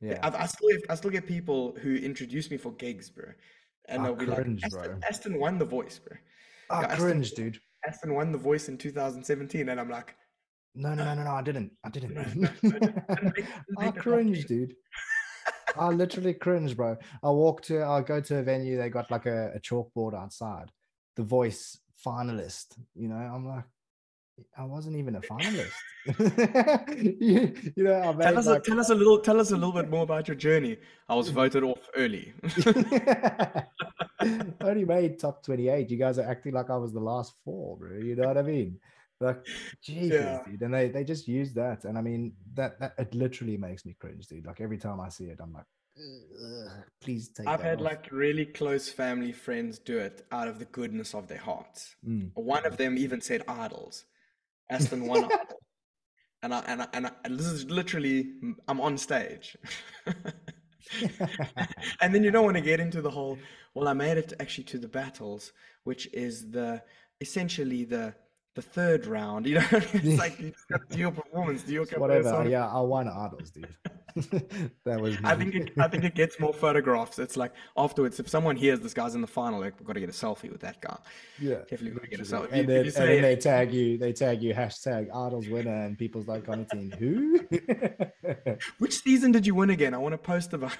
[0.00, 0.18] Yeah.
[0.22, 3.26] I've, I still have, I still get people who introduce me for gigs, bro,
[3.88, 5.08] and Ah, they'll be cringe, like, Aston, bro.
[5.08, 6.16] Aston won The Voice, bro.
[6.70, 7.60] Ah, yeah, cringe, Villa- dude.
[7.86, 10.14] Aston won The Voice in 2017, and I'm like,
[10.74, 11.30] No, no, no, no, no.
[11.30, 11.72] I didn't.
[11.84, 12.16] I didn't.
[13.78, 14.74] I cringe, dude.
[15.76, 16.96] I literally cringe, bro.
[17.22, 18.76] I walk to, I go to a venue.
[18.76, 20.70] They got like a, a chalkboard outside.
[21.16, 22.78] The Voice finalist.
[22.94, 23.64] You know, I'm like,
[24.56, 25.72] I wasn't even a finalist.
[27.20, 29.90] you, you know, Tell us, a, tell us a little, tell us a little bit
[29.90, 30.78] more about your journey.
[31.08, 31.34] I was mm.
[31.34, 32.32] voted off early.
[32.42, 33.64] I
[34.62, 35.90] only made top 28.
[35.90, 37.98] You guys are acting like I was the last four, bro.
[37.98, 38.78] You know what I mean?
[39.20, 39.46] Like,
[39.82, 40.42] Jesus, Yeah.
[40.46, 40.62] dude.
[40.62, 41.84] And they, they just use that.
[41.84, 44.46] And I mean, that, that it literally makes me cringe, dude.
[44.46, 45.66] Like every time I see it, I'm like,
[45.98, 50.58] "Ugh, please take I've had off." like really close family friends do it out of
[50.58, 51.94] the goodness of their hearts.
[52.06, 52.30] Mm.
[52.34, 54.06] One of them even said idols,
[54.70, 55.38] Aston one idol.
[56.42, 58.32] And I, and I, and I, and this is literally,
[58.66, 59.58] I'm on stage.
[62.00, 63.38] and then you don't want to get into the whole,
[63.74, 65.52] well, I made it actually to the battles,
[65.84, 66.82] which is the,
[67.20, 68.14] essentially the,
[68.56, 71.72] the third round, you know, it's like you just got to do your performance, do
[71.72, 72.48] your Whatever.
[72.48, 73.68] Yeah, I won idols, dude.
[74.84, 77.20] that was I think it, I think it gets more photographs.
[77.20, 80.00] It's like afterwards, if someone hears this guy's in the final, like we've got to
[80.00, 80.98] get a selfie with that guy.
[81.38, 81.58] yeah.
[81.70, 82.50] Definitely got to get a selfie.
[82.52, 85.84] You- And then, you and then they tag you, they tag you hashtag idols winner,
[85.86, 87.38] and people's like commenting, who?
[88.78, 89.94] Which season did you win again?
[89.94, 90.76] I want to post about.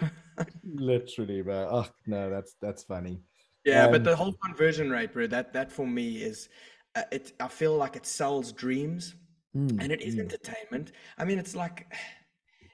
[0.64, 1.68] literally, bro.
[1.70, 3.20] Oh no, that's that's funny.
[3.64, 5.26] yeah, but Um, the whole conversion rate, bro.
[5.28, 6.48] That that for me is,
[6.96, 7.32] it.
[7.40, 9.14] I feel like it sells dreams,
[9.56, 10.20] Mm, and it is mm.
[10.20, 10.92] entertainment.
[11.18, 11.92] I mean, it's like.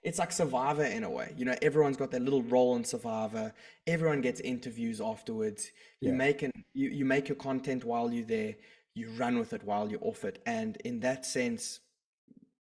[0.03, 1.35] It's like Survivor in a way.
[1.37, 3.53] You know, everyone's got their little role in Survivor.
[3.89, 5.73] Everyone gets interviews afterwards.
[6.01, 6.17] You Yeah.
[6.17, 8.55] make an you, you make your content while you're there.
[8.95, 10.41] You run with it while you're off it.
[10.47, 11.81] And in that sense,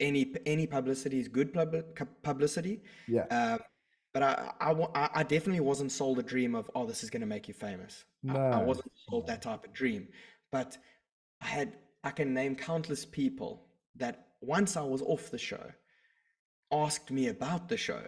[0.01, 2.83] any any publicity is good publi- publicity.
[3.09, 3.25] Yeah.
[3.31, 3.61] Um,
[4.13, 7.27] but I, I, I definitely wasn't sold a dream of, oh, this is going to
[7.27, 8.05] make you famous.
[8.29, 10.09] I, I wasn't sold that type of dream.
[10.53, 10.77] But
[11.41, 13.63] I had, I can name countless people
[13.97, 15.71] that once I was off the show,
[16.73, 18.03] asked me about the show.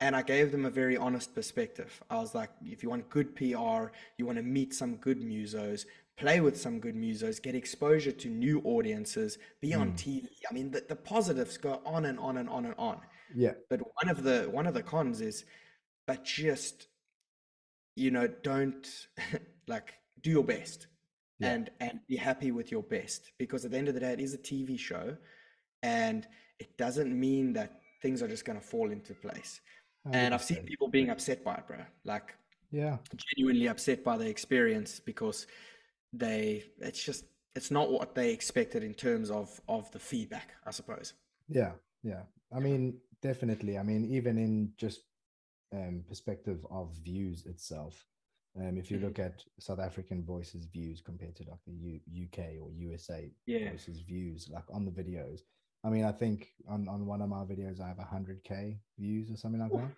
[0.00, 2.02] And I gave them a very honest perspective.
[2.10, 5.86] I was like, if you want good PR, you want to meet some good musos,
[6.16, 9.94] play with some good musos, get exposure to new audiences, be on hmm.
[9.94, 10.26] TV.
[10.50, 13.00] I mean, the, the positives go on and on and on and on.
[13.34, 13.52] Yeah.
[13.70, 15.44] But one of the one of the cons is,
[16.06, 16.88] but just,
[17.94, 18.88] you know, don't
[19.68, 20.88] like do your best,
[21.42, 21.52] Yeah.
[21.52, 24.20] and and be happy with your best because at the end of the day, it
[24.20, 25.16] is a TV show,
[25.82, 26.26] and
[26.58, 29.60] it doesn't mean that things are just going to fall into place.
[30.12, 31.78] And I've seen people being upset by it, bro.
[32.04, 32.34] Like
[32.70, 32.98] Yeah.
[33.16, 35.46] genuinely upset by the experience because
[36.12, 37.24] they it's just
[37.54, 41.14] it's not what they expected in terms of of the feedback, I suppose.
[41.48, 42.22] Yeah, yeah.
[42.54, 43.78] I mean, definitely.
[43.78, 45.02] I mean, even in just
[45.72, 48.06] um, perspective of views itself,
[48.58, 49.02] um, if you Mhm.
[49.02, 53.70] look at South African voices views compared to like the U- UK or USA Yeah.
[53.70, 55.40] voices views, like on the videos.
[55.84, 59.36] I mean, I think on, on one of my videos I have 100k views or
[59.36, 59.90] something like that.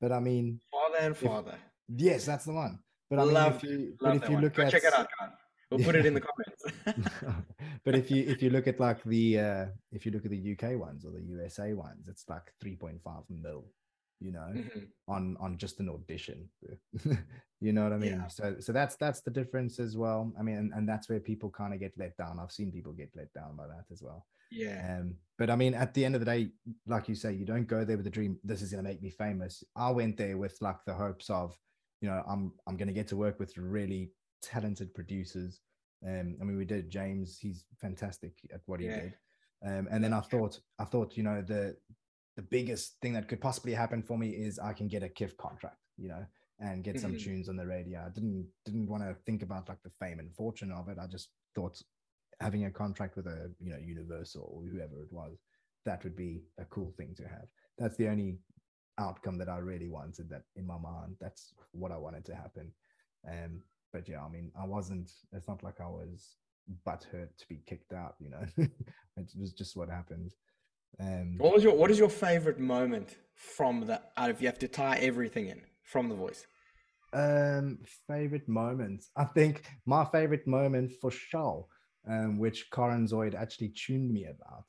[0.00, 1.58] But I mean, Father and father.
[1.88, 2.78] yes, that's the one.
[3.10, 4.42] But I mean, Love if you but if you one.
[4.44, 5.30] look Go at check it out, guys.
[5.70, 7.22] We'll put it in the comments.
[7.84, 10.52] but if you if you look at like the uh if you look at the
[10.56, 13.64] UK ones or the USA ones, it's like 3.5 mil,
[14.22, 14.88] you know, Mhm.
[15.08, 16.48] on on just an audition.
[17.60, 18.12] you know what I mean?
[18.20, 18.28] Yeah.
[18.28, 20.32] So so that's that's the difference as well.
[20.38, 22.38] I mean, and, and that's where people kind of get let down.
[22.40, 24.26] I've seen people get let down by that as well.
[24.50, 24.98] Yeah.
[25.00, 26.50] Um, but I mean, at the end of the day,
[26.86, 28.38] like you say, you don't go there with the dream.
[28.44, 29.64] This is going to make me famous.
[29.76, 31.56] I went there with like the hopes of,
[32.00, 35.60] you know, I'm I'm going to get to work with really talented producers.
[36.06, 37.38] Um, I mean, we did James.
[37.38, 39.00] He's fantastic at what he Yeah.
[39.00, 39.14] did.
[39.64, 41.76] Um, and then I thought, I thought, you know, the
[42.36, 45.36] the biggest thing that could possibly happen for me is I can get a KIF
[45.36, 46.24] contract, you know,
[46.60, 47.20] and get some Mhm.
[47.22, 48.00] tunes on the radio.
[48.06, 50.98] I didn't didn't want to think about like the fame and fortune of it.
[50.98, 51.80] I just thought
[52.40, 55.38] having a contract with a you know Universal or whoever it was,
[55.84, 57.48] that would be a cool thing to have.
[57.78, 58.38] That's the only
[58.98, 60.28] outcome that I really wanted.
[60.28, 62.72] That in my mind, that's what I wanted to happen.
[63.28, 65.10] Um, but yeah, I mean, I wasn't.
[65.32, 66.36] It's not like I was
[66.86, 68.14] butthurt to be kicked out.
[68.20, 68.44] You know,
[69.16, 70.34] it was just what happened.
[71.00, 74.58] Um, What was your what is your favorite moment from the out if you have
[74.60, 76.46] to tie everything in from the voice?
[77.12, 79.10] Um, favorite moments.
[79.16, 81.66] I think my favorite moment for sure,
[82.08, 84.64] um, which Karen Zoid actually tuned me about,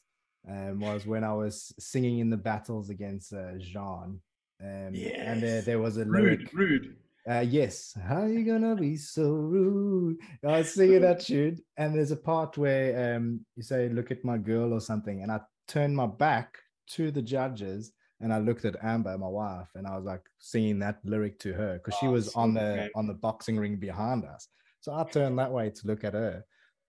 [0.50, 4.20] um, was when I was singing in the battles against uh, Jean.
[4.62, 6.52] Um, and there, there was a lyric.
[6.54, 6.96] Rude, rude.
[7.30, 7.98] Uh, yes.
[8.08, 10.18] How are you gonna be so rude?
[10.46, 14.26] I was singing that tune, and there's a part where um you say, "Look at
[14.26, 16.58] my girl" or something, and I turned my back
[16.92, 20.80] to the judges, and I looked at Amber, my wife, and I was like singing
[20.80, 24.26] that lyric to her because she Oh, was on the on the boxing ring behind
[24.26, 24.50] us.
[24.82, 26.44] So I turned that way to look at her,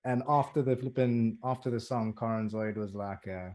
[0.05, 3.51] and after the flipping after the song, Karen Zoid was like, uh,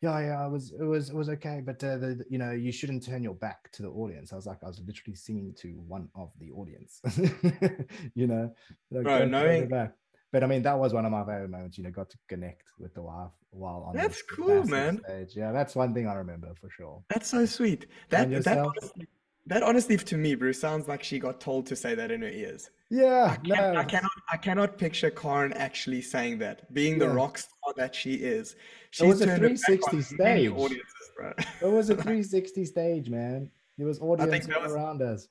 [0.00, 2.72] "Yeah, yeah, it was it was it was okay, but uh, the, you know you
[2.72, 5.68] shouldn't turn your back to the audience." I was like, I was literally singing to
[5.86, 7.00] one of the audience,
[8.14, 8.52] you know,
[8.90, 9.92] like, Bro, "Don't turn your knowing-
[10.30, 11.78] but I mean, that was one of my favorite moments.
[11.78, 13.96] You know, got to connect with the wife while on.
[13.96, 15.00] That's cool, man.
[15.04, 15.34] Stage.
[15.34, 17.02] Yeah, that's one thing I remember for sure.
[17.08, 17.86] That's so sweet.
[18.10, 19.08] That that honestly,
[19.46, 22.28] that honestly to me, Bruce, sounds like she got told to say that in her
[22.28, 22.70] ears.
[22.90, 27.38] Yeah, Can- no, I cannot I cannot picture Karen actually saying that, being the rock
[27.38, 28.56] star that she is.
[28.90, 30.50] She was a turned her back 360 on stage.
[30.50, 31.32] audiences, bro.
[31.68, 33.50] it was a 360 stage, man.
[33.78, 35.28] There was audience was- around us.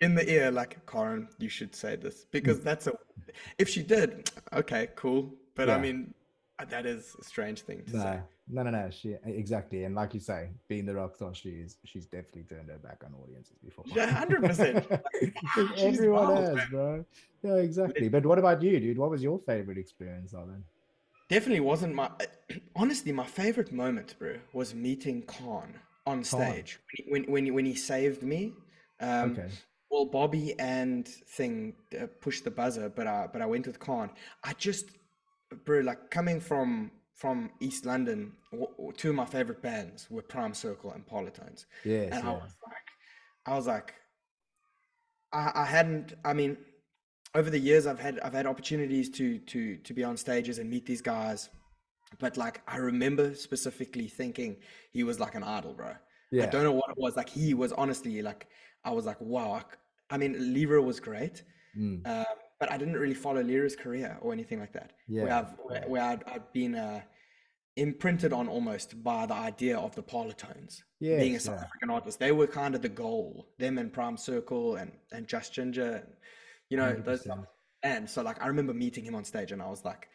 [0.00, 2.64] in the ear, like Karen, you should say this because hmm.
[2.64, 2.92] that's a.
[3.58, 5.34] If she did, okay, cool.
[5.54, 6.12] But I mean,
[6.68, 8.20] that is a strange thing to say.
[8.46, 8.90] No, no, no, no.
[8.90, 12.68] She exactly, and like you say, being the rock star she is, she's definitely turned
[12.68, 13.84] her back on audiences before.
[13.94, 15.02] Yeah, 100%.
[15.78, 16.68] Everyone wild, has, man.
[16.70, 17.04] bro.
[17.42, 18.08] Yeah, exactly.
[18.08, 18.98] But what about you, dude?
[18.98, 20.62] What was your favorite experience of it?
[21.28, 22.10] Definitely wasn't my.
[22.76, 25.74] Honestly, my favorite moment, bro, was meeting Kahn
[26.06, 28.52] on stage when when when he saved me.
[29.00, 29.48] Um, Okay.
[29.90, 34.10] Well, Bobby and Thing uh, pushed the buzzer, but I but I went with Kahn.
[34.42, 34.86] I just,
[35.64, 38.32] bro, like coming from from East London,
[38.96, 42.86] two of my favorite bands were Prime Circle and Parlotones, Yes, and I was like,
[43.46, 43.94] I was like,
[45.32, 46.14] I I hadn't.
[46.24, 46.56] I mean,
[47.34, 50.68] over the years, I've had I've had opportunities to to to be on stages and
[50.70, 51.50] meet these guys,
[52.18, 54.56] but like I remember specifically thinking
[54.92, 55.92] he was like an idol, bro.
[56.30, 56.44] Yeah.
[56.44, 57.16] I don't know what it was.
[57.16, 58.46] Like he was honestly like
[58.84, 59.62] I was like, wow.
[60.10, 61.42] I mean, Lira was great,
[61.78, 62.06] Mm.
[62.06, 62.24] um,
[62.60, 64.92] but I didn't really follow Lira's career or anything like that.
[65.08, 65.22] Yeah.
[65.24, 67.00] Where I've where, where I'd, I'd been uh,
[67.76, 71.64] imprinted on almost by the idea of the Parlotones being a South yeah.
[71.64, 72.18] African artist.
[72.18, 73.48] They were kind of the goal.
[73.58, 76.12] Them and Prime Circle and and Just Ginger, and,
[76.70, 77.24] you know those.
[77.24, 77.46] 100%.
[77.82, 80.08] And so like I remember meeting him on stage and I was like,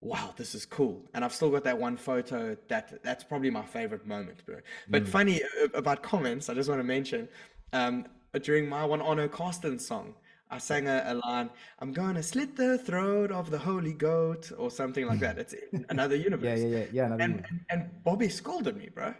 [0.00, 1.04] wow, this is cool.
[1.14, 4.58] And I've still got that one photo that that's probably my favorite moment, bro.
[4.88, 5.08] But Mm.
[5.08, 7.28] funny uh, about comments, I just want to mention,
[7.72, 8.06] um,
[8.42, 10.14] during my one Ono Carsten song,
[10.50, 14.70] I sang a, a line, I'm gonna slit the throat of the holy goat or
[14.70, 15.38] something like that.
[15.42, 15.54] It's
[15.90, 16.60] another universe.
[16.60, 17.06] yeah, yeah, yeah.
[17.06, 17.44] another And, one.
[17.50, 19.14] and and Bobby scolded me, bro.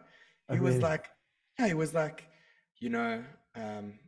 [0.48, 0.82] Oh, He was really?
[0.90, 1.06] like,
[1.58, 2.28] yeah, he was like,
[2.80, 3.22] you know,
[3.54, 3.98] um,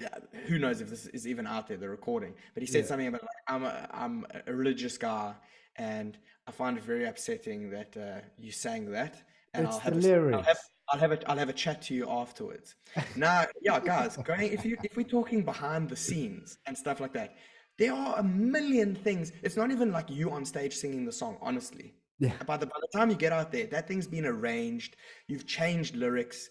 [0.00, 0.08] yeah,
[0.46, 2.34] who knows if this is even out there, the recording.
[2.54, 2.88] But he said Yeah.
[2.88, 5.34] something about like, I'm a, I'm a religious guy,
[5.76, 9.22] and I find it very upsetting that uh, you sang that.
[9.54, 10.58] And It's I'll have, a, I'll have.
[10.90, 12.74] I'll have a I'll have a chat to you afterwards.
[13.16, 17.12] now, yeah, guys, going if you if we're talking behind the scenes and stuff like
[17.14, 17.36] that,
[17.78, 19.32] there are a million things.
[19.42, 21.94] It's not even like you on stage singing the song, honestly.
[22.18, 22.32] Yeah.
[22.46, 24.96] By the by the time you get out there, that thing's been arranged.
[25.26, 26.48] You've changed lyrics.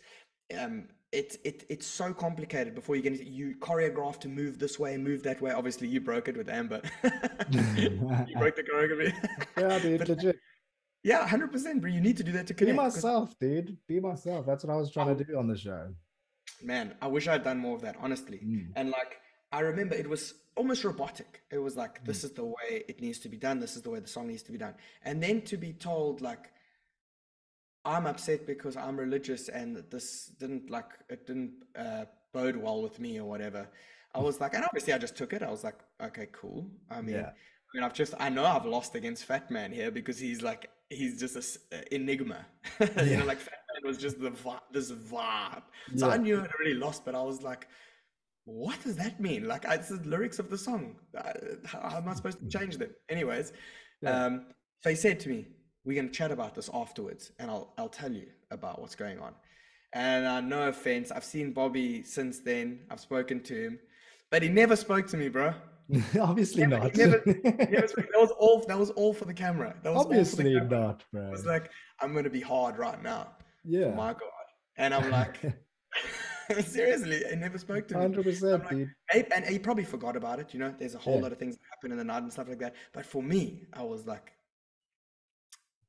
[0.57, 4.79] Um, it's it it's so complicated before you get into you choreograph to move this
[4.79, 5.51] way, move that way.
[5.51, 6.81] Obviously, you broke it with Amber.
[7.51, 7.89] you
[8.37, 9.13] broke the choreography.
[9.57, 10.35] Yeah, dude, But, legit.
[11.03, 11.89] Yeah, hundred percent, bro.
[11.91, 12.77] You need to do that to Be connect.
[12.77, 13.77] 'cause- myself, dude.
[13.87, 14.45] Be myself.
[14.45, 15.15] That's what I was trying Oh.
[15.15, 15.93] to do on the show.
[16.61, 18.39] Man, I wish I'd done more of that, honestly.
[18.39, 18.71] Mm.
[18.75, 19.19] And like,
[19.51, 21.41] I remember it was almost robotic.
[21.51, 22.05] It was like, Mm.
[22.05, 23.59] this is the way it needs to be done.
[23.59, 24.75] This is the way the song needs to be done.
[25.03, 26.51] And then to be told, like,
[27.85, 32.99] I'm upset because I'm religious and this didn't like, it didn't uh, bode well with
[32.99, 33.67] me or whatever.
[34.15, 35.43] I was like, and obviously I just took it.
[35.43, 36.69] I was like, okay, cool.
[36.89, 37.31] I mean, Yeah.
[37.31, 40.69] I mean, I've just, I know I've lost against Fat Man here because he's like,
[40.95, 42.45] he's just a s- a enigma.
[42.79, 44.31] you know, like Fat Man was just the
[44.71, 45.63] this vibe.
[45.95, 47.67] So I knew I'd already lost, but I was like,
[48.45, 49.47] what does that mean?
[49.47, 50.95] Like, I- it's the lyrics of the song.
[51.17, 51.31] Uh,
[51.65, 52.91] How how am I supposed to change them?
[53.09, 53.53] Anyways,
[54.01, 54.25] Yeah.
[54.25, 54.45] um,
[54.81, 55.47] so he said to me,
[55.85, 59.19] we're going to chat about this afterwards and I'll, I'll tell you about what's going
[59.19, 59.33] on.
[59.93, 62.79] And uh, no offense, I've seen Bobby since then.
[62.89, 63.79] I've spoken to him,
[64.31, 65.53] but he never spoke to me, bro.
[66.21, 66.95] Obviously Never- not.
[66.95, 68.07] never- He never spoke.
[68.11, 68.65] That was all.
[68.67, 69.75] That was all for the camera.
[69.83, 70.69] That was all for the Obviously camera.
[70.69, 71.27] not, bro.
[71.27, 73.31] It was like, I'm going to be hard right now.
[73.65, 73.93] Yeah.
[73.93, 74.29] My God.
[74.77, 75.39] And I'm like,
[76.61, 78.01] seriously, he never spoke to me.
[78.01, 78.89] Hundred percent, dude.
[79.33, 80.53] And he probably forgot about it.
[80.53, 81.21] You know, there's a whole Yeah.
[81.23, 82.75] lot of things that happen in the night and stuff like that.
[82.93, 84.31] But for me, I was like,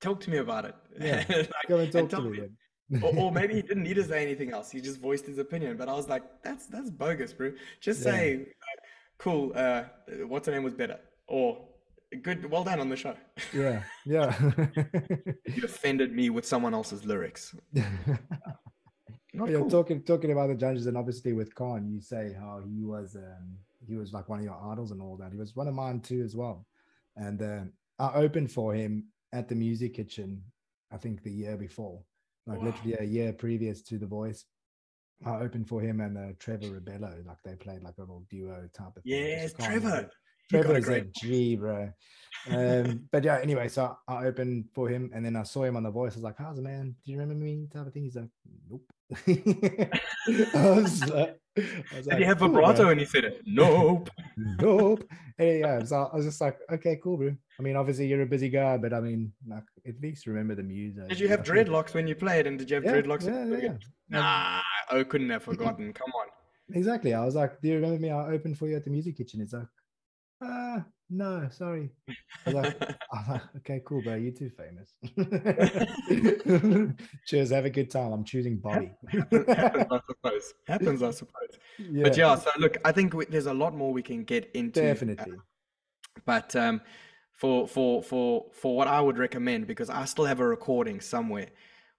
[0.00, 0.74] talk to me about it.
[1.00, 2.48] Yeah, Like, Go and talk and to me me-
[3.02, 4.70] or, or maybe he didn't need to say anything else.
[4.70, 5.78] He just voiced his opinion.
[5.78, 7.52] But I was like, that's that's bogus, bro.
[7.80, 8.10] Just Yeah.
[8.12, 8.46] say,
[9.18, 9.53] cool.
[9.55, 9.85] Uh,
[10.27, 11.59] what's her name was better, or
[12.22, 12.48] good.
[12.50, 13.14] Well done on the show.
[13.53, 14.35] yeah, yeah.
[15.46, 17.55] you offended me with someone else's lyrics.
[19.33, 19.70] Not yeah, cool.
[19.70, 23.57] talking talking about the judges, and obviously with Kahn, you say how he was um,
[23.87, 25.33] he was like one of your idols and all that.
[25.33, 26.66] He was one of mine too as well.
[27.16, 30.42] And um I opened for him at the Music Kitchen,
[30.92, 32.00] I think the year before,
[32.46, 32.66] like Wow.
[32.66, 34.44] literally a year previous to The Voice.
[35.24, 38.68] I opened for him and uh, Trevor Rebello, like they played like a little duo
[38.76, 39.12] type of thing.
[39.44, 40.04] which Trevor is
[40.50, 40.72] Trevor.
[40.74, 41.00] like, got a.
[41.12, 41.90] G, bro.
[42.50, 45.82] Um, but yeah, anyway, so I opened for him and then I saw him on
[45.82, 46.12] The Voice.
[46.12, 46.94] I was like, how's it, man?
[47.04, 47.66] Do you remember me?
[47.72, 48.04] Type of thing.
[48.04, 48.28] He's like,
[48.70, 48.82] nope.
[50.54, 53.42] Was, uh, Did like, you have "Cool, vibrato and you said it?
[53.46, 54.09] Nope.
[54.36, 55.05] nope.
[55.36, 57.36] Hey, yeah, so I was just like, okay, cool, bro.
[57.59, 60.62] I mean, obviously you're a busy guy, but I mean, like, at least remember the
[60.62, 61.09] music.
[61.09, 62.46] Did you have dreadlocks when you played?
[62.46, 63.24] And did you have Yeah, dreadlocks?
[63.26, 63.76] yeah, yeah, yeah.
[64.09, 65.92] Nah, I couldn't have forgotten.
[65.92, 66.28] Come on.
[66.76, 67.12] Exactly.
[67.14, 68.11] I was like, do you remember me?
[68.11, 69.40] I opened for you at the music kitchen.
[69.40, 69.66] It's like,
[70.45, 70.80] uh,
[71.11, 71.90] no, sorry.
[72.47, 74.16] Like, like, okay, cool, bro.
[74.16, 74.92] You're too famous.
[77.26, 77.51] Cheers.
[77.53, 78.12] Have a good time.
[78.12, 78.92] I'm choosing Bobby.
[79.09, 80.55] Happens, I suppose.
[80.66, 81.59] Happens, I suppose.
[82.03, 84.80] But yeah, so look, I think we, there's a lot more we can get into.
[84.80, 85.38] uh, definitely.
[86.26, 86.82] but um,
[87.32, 91.49] for for for for what I would recommend, because I still have a recording somewhere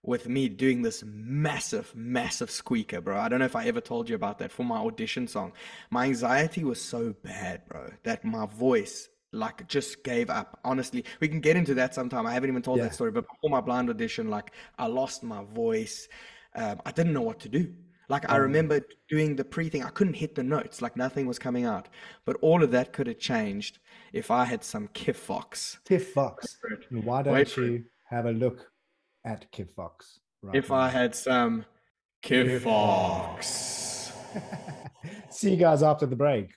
[0.07, 3.17] with me doing this massive, massive squeaker, bro.
[3.19, 5.51] I don't know if I ever told you about that for my audition song.
[5.89, 10.59] My anxiety was so bad, bro, that my voice like just gave up.
[10.63, 12.25] Honestly, we can get into that sometime.
[12.25, 12.85] I haven't even told Yeah.
[12.85, 16.07] that story, but before my blind audition, like I lost my voice.
[16.55, 17.73] Um, I didn't know what to do.
[18.07, 21.39] Like I remember doing the pre thing, I couldn't hit the notes, like nothing was
[21.39, 21.89] coming out.
[22.23, 23.79] But all of that could have changed
[24.13, 25.79] if I had some Kif Fox.
[25.85, 26.57] Tiff Fox.
[26.91, 28.69] Why don't you have a look
[29.25, 30.19] at Kid Fox?
[30.41, 30.75] Right If now?
[30.75, 31.65] I had some
[32.23, 34.11] Kif Kif Fox.
[35.29, 36.51] See you guys after the break.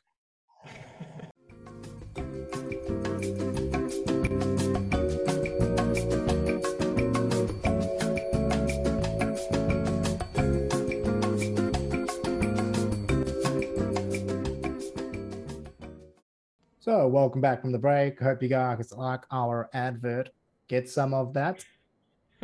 [16.80, 18.18] So, welcome back from the break.
[18.18, 20.30] Hope you guys like our advert.
[20.68, 21.62] Get some of that.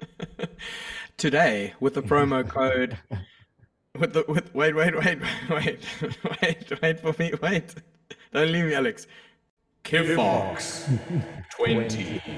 [1.16, 2.99] Today, with the promo code,
[3.99, 5.18] with the with wait wait wait
[5.51, 5.80] wait
[6.42, 7.74] wait wait for me wait,
[8.32, 9.07] don't leave me, Alex.
[9.84, 10.88] kifox
[11.57, 12.20] twenty.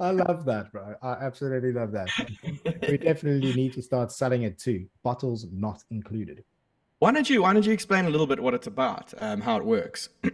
[0.00, 0.94] I love that, bro.
[1.02, 2.08] I absolutely love that.
[2.88, 4.86] We definitely need to start selling it too.
[5.02, 6.42] Bottles not included.
[6.98, 9.56] Why don't you why don't you explain a little bit what it's about, um, how
[9.56, 10.08] it works?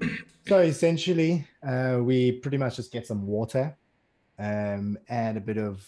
[0.48, 3.76] So essentially, uh, we pretty much just get some water,
[4.38, 5.84] um, add a bit of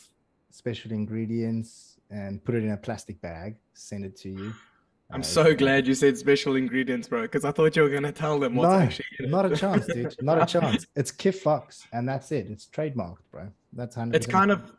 [0.51, 3.57] special ingredients, and put it in a plastic bag.
[3.75, 4.53] Send it to you.
[5.13, 8.13] I'm Uh, so glad you said special ingredients, bro, because I thought you were gonna
[8.13, 9.31] tell them what's no, actually in it.
[9.31, 10.15] not a chance, dude.
[10.23, 10.87] Not a chance.
[10.95, 12.47] It's Kif Fox, and that's it.
[12.49, 13.49] It's trademarked, bro.
[13.73, 14.17] That's hundred.
[14.17, 14.73] It's kind of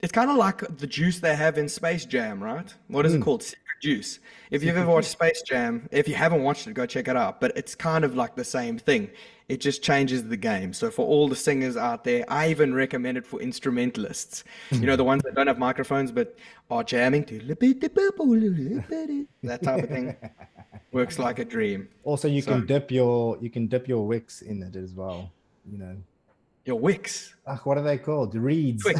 [0.00, 2.72] it's kind of like the juice they have in Space Jam, right?
[2.88, 3.24] What is it Mm.
[3.24, 3.42] called?
[3.42, 4.18] Secret juice.
[4.50, 7.40] If you've ever watched Space Jam, if you haven't watched it, go check it out.
[7.40, 9.10] But it's kind of like the same thing.
[9.48, 10.72] It just changes the game.
[10.72, 14.42] So for all the singers out there, I even recommend it for instrumentalists.
[14.72, 16.36] You know, the ones that don't have microphones but
[16.68, 17.38] are jamming to
[19.44, 20.16] that type of thing.
[20.92, 21.88] Works like a dream.
[22.04, 25.30] Also, you So- can dip your you can dip your wicks in it as well.
[25.70, 25.96] You know,
[26.66, 27.32] Your wicks.
[27.46, 28.34] Ugh, ah, what are they called?
[28.34, 28.84] Reeds.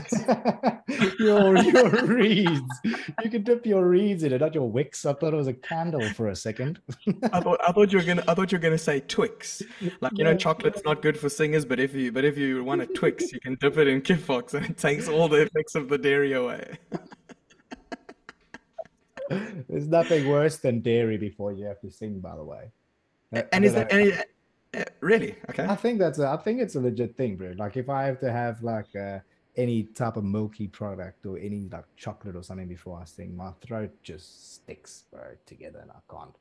[1.19, 2.81] Your your reeds.
[2.85, 5.05] You can dip your reeds in it, not your wicks.
[5.05, 6.81] I thought it was a candle for a second.
[7.33, 9.63] I thought I thought you were gonna I thought you were gonna say Twix.
[10.01, 12.83] Like you know, chocolate's not good for singers, but if you but if you want
[12.83, 15.75] a Twix, you can dip it in Kid Fox and it takes all the effects
[15.75, 16.79] of the dairy away.
[19.69, 22.21] There's nothing worse than dairy before you have to sing.
[22.21, 22.71] By the way,
[23.35, 23.93] I And is that
[24.75, 25.65] uh, really okay?
[25.65, 27.55] I think that's a, I think it's a legit thing, bro.
[27.57, 29.19] Like if I have to have like uh,
[29.57, 33.53] any type of milky product or any like chocolate or something before I sing, my
[33.67, 36.35] throat just sticks, bro, together, and I can't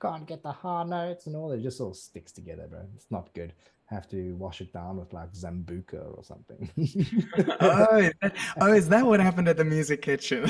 [0.00, 1.52] can't get the high notes and all.
[1.52, 2.86] It just all sticks together, bro.
[2.96, 3.52] It's not good.
[3.90, 6.70] Have to wash it down with like Sambuca or something.
[7.60, 10.48] oh, is that, oh, is that what happened at the music kitchen?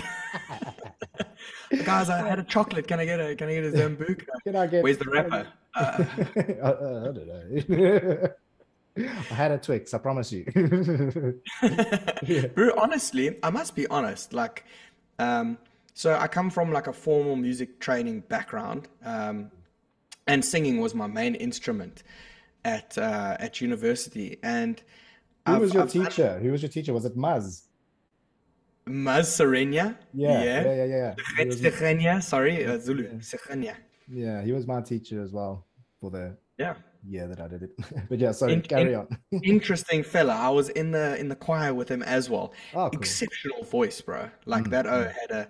[1.85, 2.87] Guys, I had a chocolate.
[2.87, 4.27] Can I get a Can I get a Sambuca?
[4.45, 4.85] Can I get?
[4.85, 5.49] Where's the can I rapper?
[5.75, 5.81] uh,
[6.63, 8.29] uh, I don't know.
[9.31, 9.95] I had a Twix.
[9.95, 10.45] I promise you.
[12.55, 14.35] Bro, honestly, I must be honest.
[14.35, 14.67] Like,
[15.19, 15.57] um,
[15.95, 19.51] so I come from like a formal music training background, um,
[20.27, 22.03] and singing was my main instrument
[22.65, 24.39] at uh, at university.
[24.43, 24.83] And
[25.47, 26.39] Who was I've- your I've teacher?
[26.41, 26.93] Who was your teacher?
[26.93, 27.63] Was it Maz?
[28.87, 29.97] Maz Serenia.
[30.15, 30.75] Yeah, yeah, Yeah.
[30.75, 30.85] yeah,
[31.39, 31.45] yeah.
[31.47, 33.05] Was- Serenia, sorry, uh, Zulu.
[33.05, 33.19] Yeah.
[33.21, 33.77] Serenia.
[34.09, 35.67] Yeah, he was my teacher as well
[36.01, 36.75] for the Yeah.
[37.07, 37.71] year that I did it.
[38.09, 39.19] but yeah, so In- carry in- on.
[39.43, 40.35] Interesting fella.
[40.35, 42.53] I was in the in the choir with him as well.
[42.75, 43.01] Oh, cool.
[43.01, 44.29] Exceptional voice, bro.
[44.47, 45.49] Like Mm, that O had a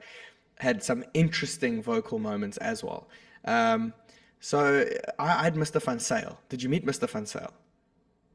[0.58, 3.08] had some interesting vocal moments as well.
[3.46, 3.94] Um,
[4.41, 4.86] so
[5.18, 5.80] I, I had Mr.
[5.82, 6.38] Van Sale.
[6.49, 7.09] Did you meet Mr.
[7.09, 7.53] Van Sale?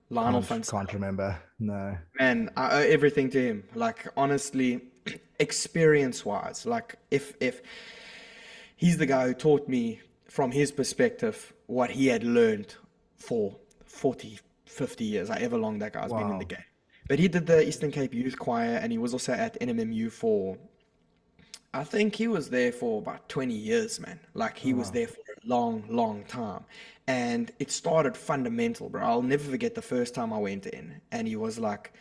[0.09, 1.37] Lionel Van Can't, remember.
[1.59, 1.97] No.
[2.19, 3.63] Man, I owe everything to him.
[3.73, 4.81] Like honestly,
[5.39, 7.61] experience wise, like if if
[8.75, 9.99] he's the guy who taught me
[10.29, 12.75] from his perspective what he had learned
[13.15, 16.63] for 40, 50 years, however long that guy's been in the game.
[17.07, 20.57] But he did the Eastern Cape Youth Choir and he was also at NMMU for
[21.73, 24.19] I think he was there for about 20 years, man.
[24.33, 26.65] Like he was there for long, long time.
[27.07, 29.03] And it started fundamental, bro.
[29.03, 31.93] I'll never forget the first time I went in and he was like,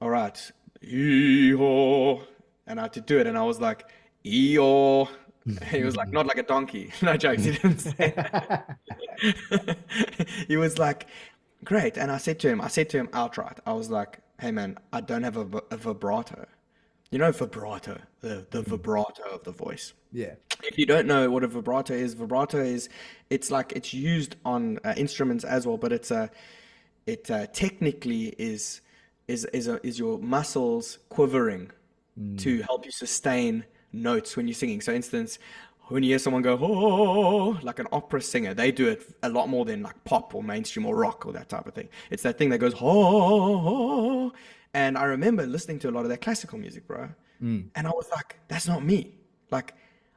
[0.00, 0.38] all right,
[0.80, 2.20] hee-haw.
[2.66, 3.26] And I had to do it.
[3.26, 3.88] And I was like,
[4.24, 5.06] ee-haw.
[5.70, 6.92] He was like, not like a donkey.
[7.02, 7.42] No jokes.
[7.44, 8.14] He didn't say
[10.48, 11.06] he was like,
[11.64, 11.96] great.
[11.96, 14.78] And I said to him, I said to him outright, I was like, hey man,
[14.92, 16.46] I don't have a vibrato.
[17.10, 19.94] You know vibrato, the, the vibrato of the voice.
[20.12, 20.34] Yeah.
[20.62, 22.88] If you don't know what a vibrato is, vibrato is
[23.30, 26.30] it's like it's used on uh, instruments as well, but it's a
[27.06, 28.82] it uh, technically is
[29.26, 31.70] is is a, is your muscles quivering
[32.38, 34.80] to help you sustain notes when you're singing.
[34.80, 35.38] So, instance,
[35.86, 39.48] when you hear someone go oh like an opera singer, they do it a lot
[39.48, 41.88] more than like pop or mainstream or rock or that type of thing.
[42.10, 44.32] It's that thing that goes oh,
[44.78, 47.08] and I remember listening to a lot of that classical music, bro,
[47.74, 49.00] and I was like, that's not me.
[49.50, 49.74] Like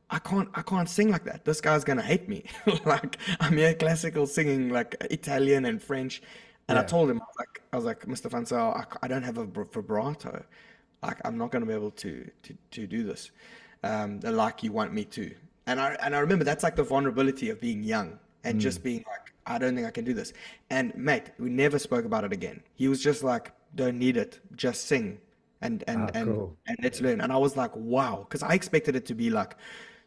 [0.10, 1.46] I can't I can't sing like that.
[1.46, 2.40] This guy's gonna hate me.
[2.86, 6.22] like I'm here classical singing like Italian and French.
[6.68, 8.28] And I told him I was like I was like Mr.
[8.30, 10.44] Fansel, I don't have a vibrato.
[11.02, 13.32] Like I'm not gonna be able to to, to do this
[13.84, 15.34] um, like you want me to.
[15.66, 19.04] And I and I remember that's like the vulnerability of being young and just being
[19.14, 20.34] like I don't think I can do this.
[20.70, 22.62] And mate, we never spoke about it again.
[22.76, 25.20] He was just like, don't need it, just sing
[25.62, 26.58] and and Ah, and cool.
[26.68, 27.22] and let's learn.
[27.22, 29.56] And I was like, wow, because I expected it to be like,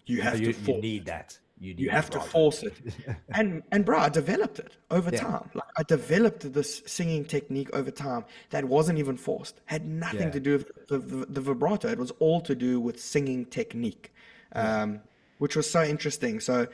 [0.06, 1.38] you have you, to you force, need that.
[1.60, 2.30] You, need you have to vibrato.
[2.32, 2.74] force it.
[3.34, 5.20] and and bro, I developed it over Yeah.
[5.20, 5.50] time.
[5.54, 9.60] Like I developed this singing technique over time that wasn't even forced.
[9.66, 10.30] Had nothing Yeah.
[10.32, 11.88] to do with the, the, the vibrato.
[11.88, 14.12] It was all to do with singing technique,
[14.54, 15.00] um,
[15.38, 16.40] which was so interesting.
[16.40, 16.66] So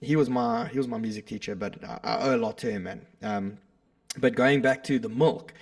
[0.00, 2.70] he was my he was my music teacher, but I, I owe a lot to
[2.70, 3.06] him, man.
[3.22, 3.58] Um,
[4.18, 5.54] but going back to the milk,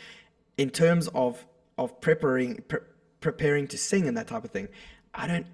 [0.59, 1.44] in terms of
[1.78, 2.80] of preparing pre-
[3.20, 4.68] preparing to sing and that type of thing,
[5.14, 5.46] I don't.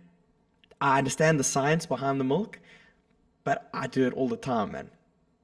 [0.80, 2.59] I understand the science behind the milk,
[3.44, 4.90] but I do it all the time, man.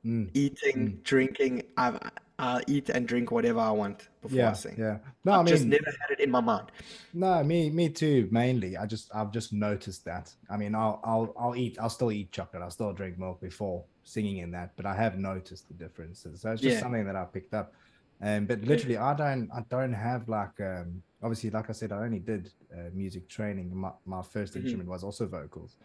[0.05, 0.31] Mm.
[0.35, 1.97] Eating, drinking, I
[2.41, 4.75] I eat and drink whatever I want before I Yeah, sing.
[4.79, 4.99] yeah.
[5.25, 6.71] No, I I've just never had it in my mind.
[7.13, 8.29] no, me, me too.
[8.31, 10.33] Mainly, I just, I've just noticed that.
[10.49, 12.63] I mean, I'll, I'll, I'll eat, I'll still eat chocolate.
[12.63, 16.43] I'll still drink milk before singing in that, but I have noticed the differences.
[16.43, 16.81] So it's just Yeah.
[16.81, 17.73] something that I picked up.
[18.21, 21.99] Um, but literally, I don't, I don't have like, um, obviously, like I said, I
[22.05, 23.75] only did uh, music training.
[23.75, 24.57] My, my 1st Mhm.
[24.57, 25.77] instrument was also vocals,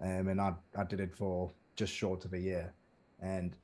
[0.00, 2.74] um, and I, I did it for just short of a year,
[3.20, 3.56] and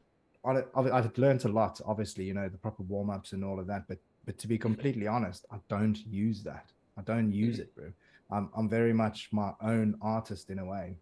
[0.45, 1.81] I, I've, I've learned a lot.
[1.87, 3.89] Obviously, you know the proper warm ups and all of that.
[3.89, 6.73] But but to be completely honest, I don't use that.
[6.99, 7.93] I don't use it, bro.
[8.31, 10.99] I'm I'm very much my own artist in a way.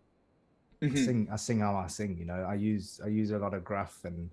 [0.89, 0.97] I Mhm.
[0.97, 2.17] sing I sing how I sing.
[2.19, 4.31] You know, I use I use a lot of gruff and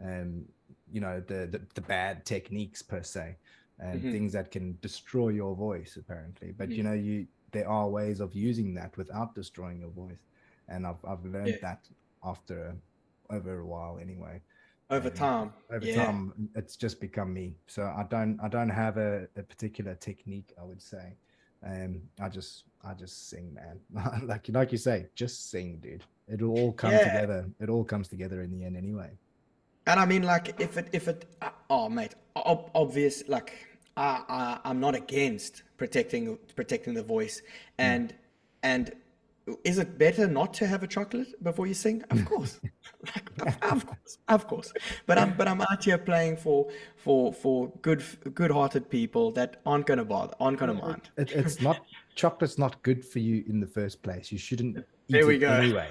[0.00, 0.44] um
[0.90, 3.36] you know the the, the bad techniques per se
[3.78, 4.12] and Mhm.
[4.12, 6.52] things that can destroy your voice apparently.
[6.52, 6.86] But you Mm.
[6.86, 10.22] know you there are ways of using that without destroying your voice,
[10.68, 11.62] and I've I've learned Yeah.
[11.62, 11.88] that
[12.24, 12.76] after
[13.30, 14.40] over a while anyway
[14.90, 15.52] Over um, time.
[15.70, 16.04] over yeah.
[16.06, 20.52] time it's just become me so i don't i don't have a, a particular technique
[20.60, 21.16] i would say
[21.66, 23.80] um i just i just sing man
[24.26, 27.02] like like you say just sing dude it'll all come Yeah.
[27.02, 29.10] together it all comes together in the end anyway
[29.86, 33.52] And I mean, like, if it, if it, uh, oh, mate, ob- obvious, like,
[33.96, 37.42] I, I, I'm not against protecting, protecting the voice,
[37.78, 38.14] and,
[38.62, 38.92] and,
[39.62, 42.02] is it better not to have a chocolate before you sing?
[42.10, 42.58] Of course,
[43.38, 44.72] like, of, course, of course.
[45.06, 46.66] But I'm, but I'm out here playing for,
[46.96, 48.02] for, for good,
[48.34, 51.10] good-hearted people that aren't gonna bother, aren't gonna mind.
[51.16, 51.80] it, it's not
[52.16, 55.40] chocolate's not good for you in the first place you shouldn't eat There we it
[55.40, 55.52] go.
[55.52, 55.90] anyway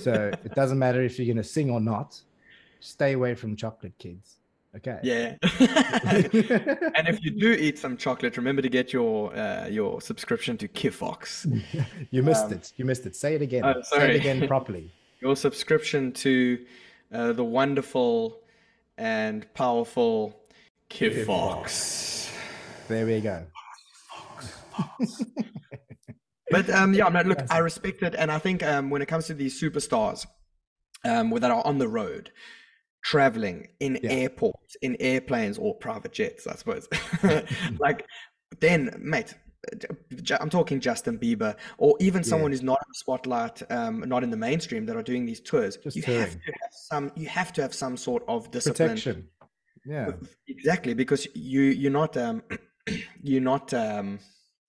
[0.00, 2.20] so it doesn't matter if you're going to sing or not
[2.84, 4.38] stay away from chocolate kids
[4.76, 4.98] okay?
[5.02, 5.36] Yeah.
[6.96, 10.68] and if you do eat some chocolate, remember to get your, uh, your subscription to
[10.68, 11.46] Kifox.
[12.10, 12.72] you missed Um, it.
[12.76, 13.16] You missed it.
[13.16, 13.64] Say it again.
[13.64, 14.92] oh, say it again properly.
[15.20, 16.64] Your subscription to
[17.12, 18.40] uh, the wonderful
[18.98, 20.38] and powerful
[20.90, 22.30] Kifox.
[22.88, 23.44] there we go.
[26.50, 29.26] But um, yeah, no, look, I respect it, and I think um, when it comes
[29.26, 30.26] to these superstars
[31.04, 32.30] um, that are on the road,
[33.04, 34.10] traveling in Yeah.
[34.10, 36.88] airports, in airplanes or private jets, I suppose,
[37.78, 38.04] like
[38.60, 39.34] then, mate.
[40.38, 44.28] I'm talking Justin Bieber, or even someone who's not in the spotlight, um, not in
[44.30, 45.78] the mainstream, that are doing these tours.
[45.78, 46.20] Just you touring.
[46.20, 47.12] have to have some.
[47.16, 48.90] You have to have some sort of discipline.
[48.90, 49.28] protection
[49.86, 50.12] yeah
[50.48, 52.42] Exactly, because you you're not um
[53.22, 54.18] you're not um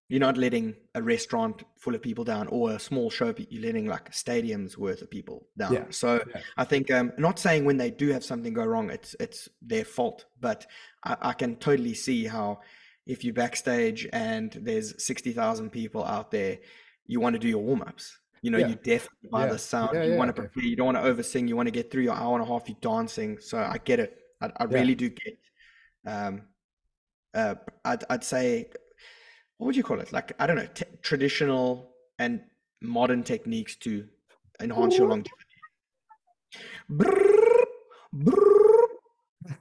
[0.07, 3.87] you're not letting a restaurant full of people down or a small show you're letting
[3.87, 5.73] like stadiums worth of people down.
[5.73, 6.41] Yeah, So yeah.
[6.57, 9.85] I think um not saying when they do have something go wrong it's it's their
[9.85, 10.67] fault, but
[11.03, 12.59] I, I can totally see how
[13.07, 16.59] if you backstage and there's sixty thousand people out there,
[17.07, 18.19] you want to do your warm ups.
[18.41, 18.67] You know, Yeah.
[18.69, 19.95] you definitely by the sound.
[20.07, 20.63] You want to prepare.
[20.63, 21.47] You don't want to oversing.
[21.47, 22.69] You want to get through your hour and a half.
[22.69, 23.39] You're dancing.
[23.39, 24.19] So I get it.
[24.39, 25.39] I, I really do get.
[26.05, 26.43] Um,
[27.33, 28.69] uh, I'd I'd say,
[29.57, 30.11] what would you call it?
[30.11, 32.41] Like I don't know, t- traditional and
[32.81, 34.07] modern techniques to
[34.61, 35.41] enhance your longevity.
[36.89, 37.63] Brrr,
[38.15, 38.41] brrr.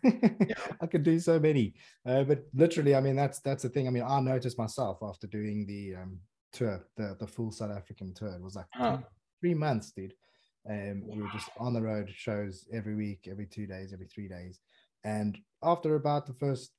[0.80, 1.74] I could do so many,
[2.07, 3.86] uh, but literally, I mean, that's that's the thing.
[3.86, 6.20] I mean, I noticed myself after doing the um,
[6.53, 8.28] tour, the the full South African tour.
[8.28, 8.97] It was like Huh.
[8.97, 9.05] three,
[9.40, 10.14] three months, dude.
[10.68, 14.28] Um, we were just on the road shows every week, every two days, every three
[14.28, 14.61] days,
[15.05, 16.70] and after about the first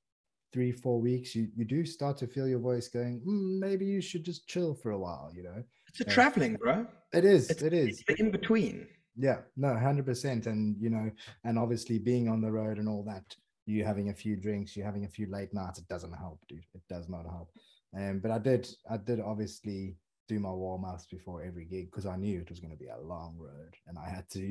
[0.55, 3.15] three four weeks, you you do start to feel your voice going.
[3.25, 5.29] "Hmm, maybe you should just chill for a while.
[5.35, 6.87] You know, It's a traveling, bro.
[7.19, 7.49] it is.
[7.49, 8.03] It's, it is.
[8.07, 8.87] it's in between.
[9.17, 11.07] Yeah, no, hundred percent, and you know,
[11.43, 13.27] and obviously being on the road and all that,
[13.65, 16.63] you having a few drinks, you having a few late nights, it doesn't help, dude.
[16.73, 17.49] It does not help.
[17.97, 19.97] Um, but I did, I did obviously
[20.27, 22.87] do my warm ups before every gig because I knew it was going to be
[22.89, 24.43] a long road, and I had to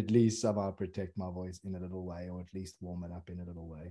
[0.00, 3.12] at least somehow protect my voice in a little way, or at least warm it
[3.18, 3.86] up in a little way.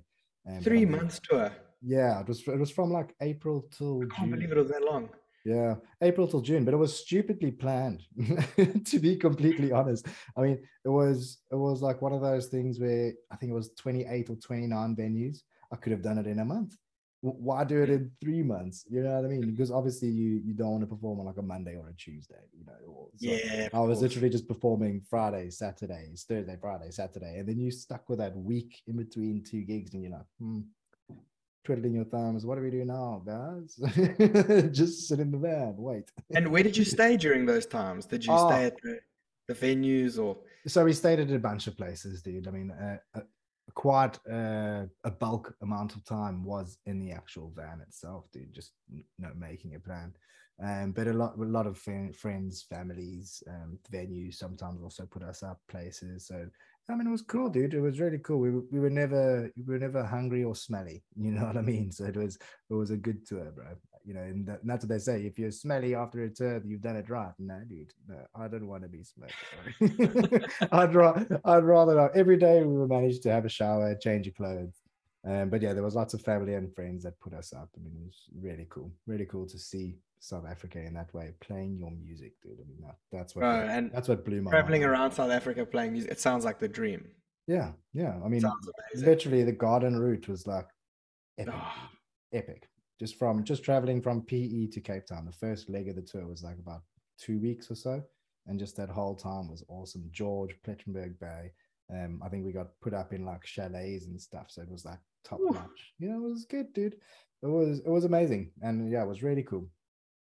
[0.48, 1.52] I Three months tour.
[1.82, 2.48] Yeah, it was.
[2.48, 4.32] It was from like April till I can't June.
[4.32, 5.10] believe it was that long.
[5.44, 8.04] Yeah, April till June, but it was stupidly planned.
[8.86, 10.06] to be completely honest,
[10.38, 13.56] I mean, it was it was like one of those things where I think it
[13.56, 15.40] was twenty eight or twenty nine venues.
[15.74, 16.76] I could have done it in a month.
[17.24, 18.84] Why do it in three months?
[18.90, 19.46] You know what I mean?
[19.52, 22.44] Because obviously you you don't want to perform on like a Monday or a Tuesday.
[22.58, 23.70] You know, or, so Yeah.
[23.74, 24.02] I was course.
[24.02, 28.82] literally just performing Friday, Saturday, Thursday, Friday, Saturday, and then you stuck with that week
[28.88, 30.62] in between two gigs, and you're like, hmm,
[31.64, 32.44] twiddling your thumbs.
[32.44, 33.76] What do we do now, guys?
[34.72, 36.12] just sit in the van, wait.
[36.34, 38.06] And where did you stay during those times?
[38.08, 38.50] Did you Oh.
[38.50, 39.00] stay at the,
[39.48, 40.38] the venues or?
[40.66, 42.48] So we stayed at a bunch of places, dude.
[42.48, 43.22] I mean, uh, uh,
[43.74, 48.54] quite uh, a bulk amount of time was in the actual van itself, dude.
[48.54, 48.72] Just
[49.20, 50.14] know, making a plan.
[50.64, 55.24] Um, but a lot, a lot of fri- friends, families, um, venues sometimes also put
[55.24, 56.28] us up places.
[56.28, 56.46] So
[56.90, 57.74] I mean, it was cool, dude.
[57.74, 58.40] It was really cool.
[58.40, 61.04] We we were never we were never hungry or smelly.
[61.16, 61.92] You know what I mean?
[61.92, 62.38] So it was
[62.70, 63.76] it was a good tour, bro.
[64.06, 65.22] You know, and, that, and that's what they say.
[65.26, 67.34] If you're smelly after a tour, you've done it right.
[67.40, 67.94] No, dude.
[68.08, 70.44] No, I don't want to be smelly.
[70.72, 72.16] I'd rather I'd rather not.
[72.16, 74.82] Every day we would manage to have a shower, change your clothes.
[75.28, 77.70] Um, but yeah, there was lots of family and friends that put us up.
[77.78, 81.34] I mean, it was really cool, really cool to see South Africa in that way,
[81.42, 82.54] playing your music, dude.
[82.60, 84.92] I mean, that, that's what Bro, and that's what blew my Traveling mind.
[84.92, 87.06] around South Africa playing music, it sounds like the dream.
[87.48, 88.20] Yeah, yeah.
[88.24, 88.44] I mean,
[88.96, 90.68] literally the garden route was like
[91.38, 91.74] epic, Oh,
[92.34, 92.68] epic.
[93.02, 95.26] Just from just traveling from PE to Cape Town.
[95.26, 96.84] The first leg of the tour was like about
[97.18, 98.04] two weeks or so,
[98.46, 100.08] and just that whole time was awesome.
[100.12, 101.52] George, Plettenberg Bay.
[101.92, 104.86] Um, I think we got put up in like chalets and stuff, so it was
[104.86, 105.56] like top Oof.
[105.56, 105.94] notch.
[105.98, 106.94] You know, it was good, dude.
[107.42, 109.68] It was it was amazing, and yeah, it was really cool.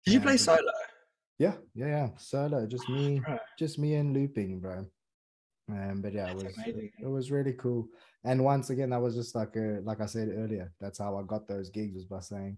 [0.03, 0.59] Did you Yeah, play solo?
[1.39, 2.09] Yeah, yeah, yeah.
[2.17, 3.39] Solo, just me, Right.
[3.57, 4.85] just me and looping, bro.
[5.69, 6.91] Um, but yeah, it was amazing.
[7.01, 7.87] it was really cool.
[8.23, 11.23] And once again, that was just like a, like I said earlier, that's how I
[11.23, 12.57] got those gigs was by saying,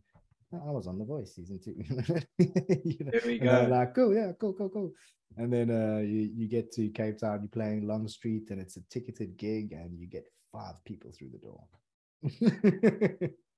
[0.54, 1.76] "Oh, I was on The Voice season two.
[2.38, 3.12] you know?
[3.12, 3.68] There we go.
[3.70, 4.94] like, cool, yeah, cool, cool, cool.
[5.38, 8.78] And then uh, you, you get to Cape Town, you're playing Long Street, and it's
[8.78, 11.64] a ticketed gig, and you get five people through the door.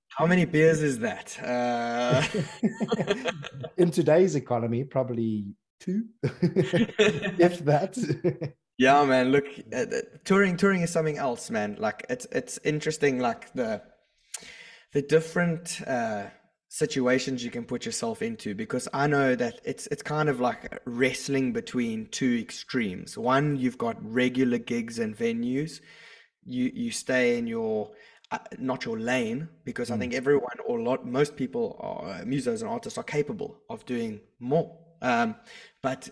[0.09, 1.37] How many beers is that?
[1.41, 2.21] Uh,
[3.77, 5.45] In today's economy, probably
[5.79, 7.97] two, if that.
[8.81, 9.31] Yeah, man.
[9.31, 9.85] Look, uh,
[10.25, 11.75] touring touring is something else, man.
[11.77, 13.83] Like it's it's interesting, like the
[14.93, 16.25] the different uh,
[16.67, 18.55] situations you can put yourself into.
[18.55, 23.19] Because I know that it's it's kind of like wrestling between two extremes.
[23.19, 25.79] One, you've got regular gigs and venues.
[26.43, 27.91] You you stay in your
[28.31, 29.99] uh, not your lane because I Mm.
[29.99, 34.21] think everyone or a lot most people are musos and artists are capable of doing
[34.39, 34.75] more.
[35.03, 35.35] Um,
[35.83, 36.09] but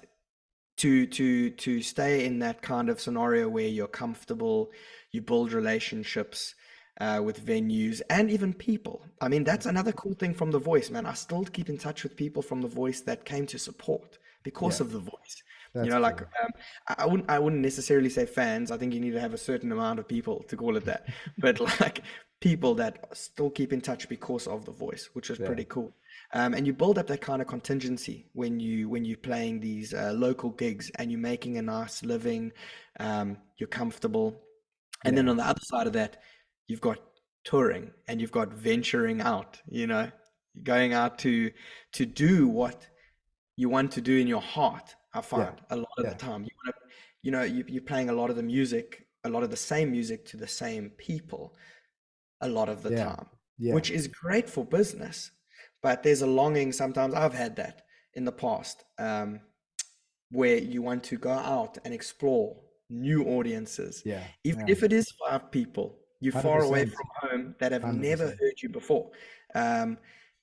[0.79, 4.71] to to to stay in that kind of scenario where you're comfortable,
[5.11, 6.55] you build relationships
[7.01, 9.01] uh, with venues and even people.
[9.21, 11.05] I mean, that's another cool thing from The Voice, man.
[11.05, 14.79] I still keep in touch with people from The Voice that came to support because
[14.79, 14.85] Yeah.
[14.85, 15.43] of The Voice.
[15.73, 16.51] That's you know, like um,
[16.87, 18.71] I, I wouldn't I wouldn't necessarily say fans.
[18.71, 21.07] I think you need to have a certain amount of people to call it that.
[21.37, 22.03] but like
[22.39, 25.45] people that still keep in touch because of The Voice, which is Yeah.
[25.47, 25.93] pretty cool.
[26.33, 29.93] Um, and you build up that kind of contingency when you when you're playing these
[29.95, 32.51] uh, local gigs and you're making a nice living,
[32.99, 34.39] um, you're comfortable,
[35.05, 36.17] and then on the other side of that,
[36.67, 36.99] you've got
[37.45, 39.59] touring and you've got venturing out.
[39.67, 40.11] You know,
[40.63, 41.51] going out to
[41.93, 42.87] to do what
[43.57, 44.95] you want to do in your heart.
[45.13, 46.11] I find a lot of yeah.
[46.11, 49.07] the time you want to, you know, you, you're playing a lot of the music,
[49.23, 51.55] a lot of the same music to the same people,
[52.41, 53.05] a lot of the Yeah.
[53.05, 53.27] time
[53.57, 53.73] Yeah.
[53.73, 55.31] which is great for business.
[55.81, 57.83] But there's a longing sometimes, I've had that
[58.15, 59.39] in the past um,
[60.31, 62.57] where you want to go out and explore
[62.89, 64.01] new audiences.
[64.05, 64.23] Yeah.
[64.43, 64.73] Even yeah.
[64.73, 68.39] if it is five people, you're far away from home that have never 100%.
[68.39, 69.11] heard you before.
[69.55, 69.97] Um,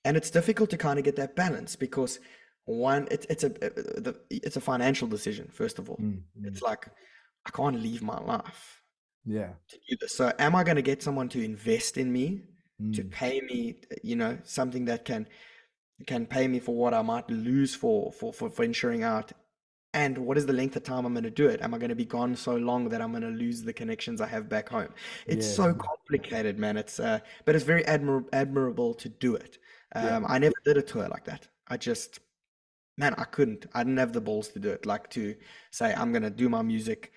[0.05, 2.21] and it's difficult to kind of get that balance because
[2.65, 5.99] one, it, it's a uh, it's a financial decision first of all.
[5.99, 6.47] Mm, mm.
[6.47, 6.89] It's like
[7.47, 8.83] I can't leave my life
[9.25, 9.51] yeah.
[9.69, 10.17] to do this.
[10.17, 12.43] So am I going to get someone to invest in me
[12.93, 13.11] to Mm.
[13.11, 15.29] pay me, you know, something that can
[16.07, 19.33] can pay me for what I might lose for for for for insuring out?
[19.95, 21.63] And what is the length of time I'm going to do it?
[21.63, 24.21] Am I going to be gone so long that I'm going to lose the connections
[24.21, 24.91] I have back home?
[25.27, 26.77] It's Yeah, so complicated, man.
[26.77, 29.59] It's uh, but it's very admir- admirable to do it.
[29.95, 30.17] Yeah.
[30.17, 31.49] Um, I never did a tour like that.
[31.69, 32.21] I just,
[32.99, 33.67] man, I couldn't.
[33.75, 34.87] I didn't have the balls to do it.
[34.87, 35.35] Like to
[35.71, 37.13] say I'm going to do my music,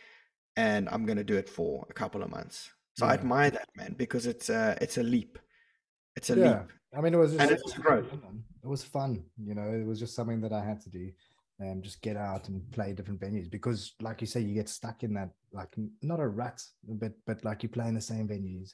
[0.55, 2.71] and I'm going to do it for a couple of months.
[2.97, 5.37] So I admire that, man, because it's a it's a leap.
[6.19, 6.59] It's a yeah.
[6.59, 6.71] leap.
[6.97, 8.09] I mean, it was just And it was growth.
[8.09, 8.43] fun.
[8.63, 9.69] It was fun, you know.
[9.71, 11.09] It was just something that I had to do,
[11.59, 15.03] and just get out and play different venues because, like you say, you get stuck
[15.03, 16.61] in that like not a rut,
[17.01, 18.73] but but like you play in the same venues,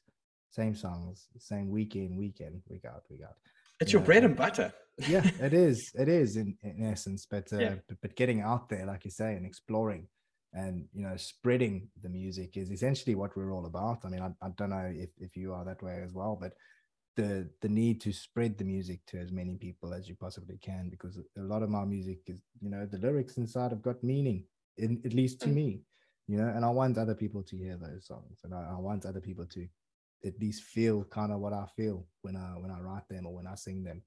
[0.50, 3.36] same songs, same week in, weekend, week out, week out.
[3.80, 4.06] It's your Yeah.
[4.10, 4.74] bread and butter.
[5.08, 5.92] Yeah, it is.
[5.94, 7.76] It is in, in essence, but, uh, Yeah.
[7.88, 10.08] but but getting out there, like you say, and exploring,
[10.54, 14.00] and you know, spreading the music is essentially what we're all about.
[14.06, 16.54] I mean, I, I don't know if if you are that way as well, but
[17.16, 20.90] the the need to spread the music to as many people as you possibly can
[20.90, 24.44] because a lot of my music is you know the lyrics inside have got meaning
[24.78, 25.54] in at least to Mm.
[25.56, 25.82] me
[26.28, 29.06] you know and i want other people to hear those songs and i, I want
[29.06, 29.68] other people to
[30.26, 33.36] at least feel kind of what i feel when i when i write them or
[33.36, 34.02] when i sing them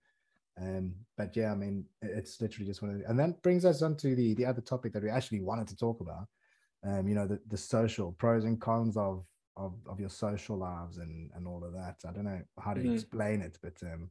[0.60, 3.82] um but yeah i mean it's literally just one of the, and that brings us
[3.82, 6.26] on to the the other topic that we actually wanted to talk about
[6.84, 9.24] um you know the, the social pros and cons of
[9.58, 12.80] of, of your social lives and and all of that i don't know how to
[12.80, 12.94] Mhm.
[12.94, 14.08] explain it but um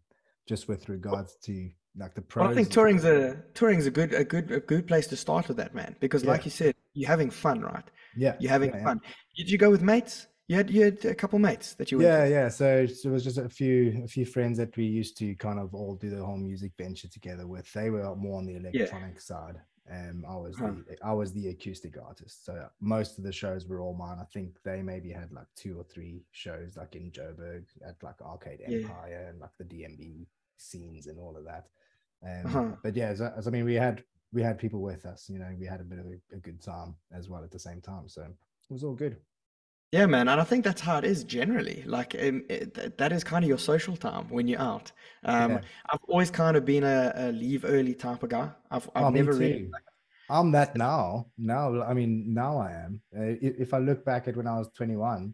[0.48, 1.54] just with regards to
[1.98, 4.86] like the Well, pros I think touring's a touring's a good a good a good
[4.88, 5.96] place to start with that, man.
[6.00, 6.32] Because Yeah.
[6.32, 7.84] like you said, you're having fun, right?
[8.16, 8.84] yeah You're having yeah, yeah.
[8.86, 9.02] fun.
[9.36, 10.28] Did you go with mates?
[10.48, 12.32] You had you had a couple mates that you went yeah with?
[12.32, 15.36] yeah so, so it was just a few a few friends that we used to
[15.36, 18.56] kind of all do the whole music venture together with they were more on the
[18.56, 19.58] electronic side
[19.92, 20.72] um i was Uh-huh.
[20.88, 24.26] the i was the acoustic artist so most of the shows were all mine i
[24.34, 28.60] think they maybe had like two or three shows like in joburg at like arcade
[28.68, 28.78] Yeah.
[28.78, 30.26] empire and like the dmb
[30.58, 31.68] scenes and all of that
[32.24, 32.76] um Uh-huh.
[32.84, 35.50] but yeah as, as i mean we had we had people with us you know
[35.60, 38.08] we had a bit of a, a good time as well at the same time
[38.10, 39.18] so it was all good
[39.92, 41.82] Yeah, man, and I think that's how it is generally.
[41.86, 44.92] Like, um, it, th- that is kind of your social time when you're out.
[45.24, 45.62] Um, Yeah.
[45.90, 48.50] I've always kind of been a, a leave early type of guy.
[48.70, 49.60] I've, I've Oh, me never really.
[49.60, 49.72] too.
[50.30, 51.28] I'm that now.
[51.38, 53.02] Now, I mean, now I am.
[53.18, 55.34] Uh, if, if I look back at when I was 21,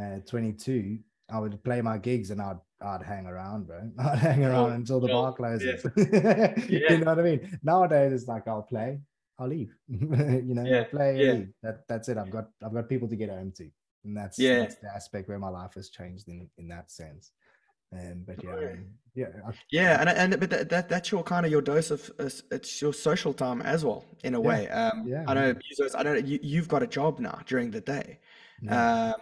[0.00, 0.98] uh, 22,
[1.30, 3.90] I would play my gigs and I'd I'd hang around, bro.
[3.98, 5.84] I'd hang around until the bar closes.
[5.96, 6.54] Yeah.
[6.68, 7.58] You know what I mean?
[7.64, 9.00] Nowadays, it's like I'll play,
[9.40, 9.74] I'll leave.
[9.88, 11.32] you know, Yeah, I'll play, I'll yeah.
[11.32, 11.48] leave.
[11.64, 12.16] That that's it.
[12.16, 13.68] I've got I've got people to get home to,
[14.08, 14.58] and that's Yeah.
[14.58, 17.32] that's the aspect where my life has changed in in that sense.
[17.92, 21.22] Um, but yeah, I mean, yeah, I, Yeah, and and but that, that that's your
[21.22, 24.50] kind of your dose of uh, it's your social time as well in a Yeah,
[24.50, 24.68] way.
[24.68, 27.80] Um, yeah, I know musos, I know you you've got a job now during the
[27.80, 28.20] day.
[28.60, 28.84] yeah.
[29.02, 29.14] Um,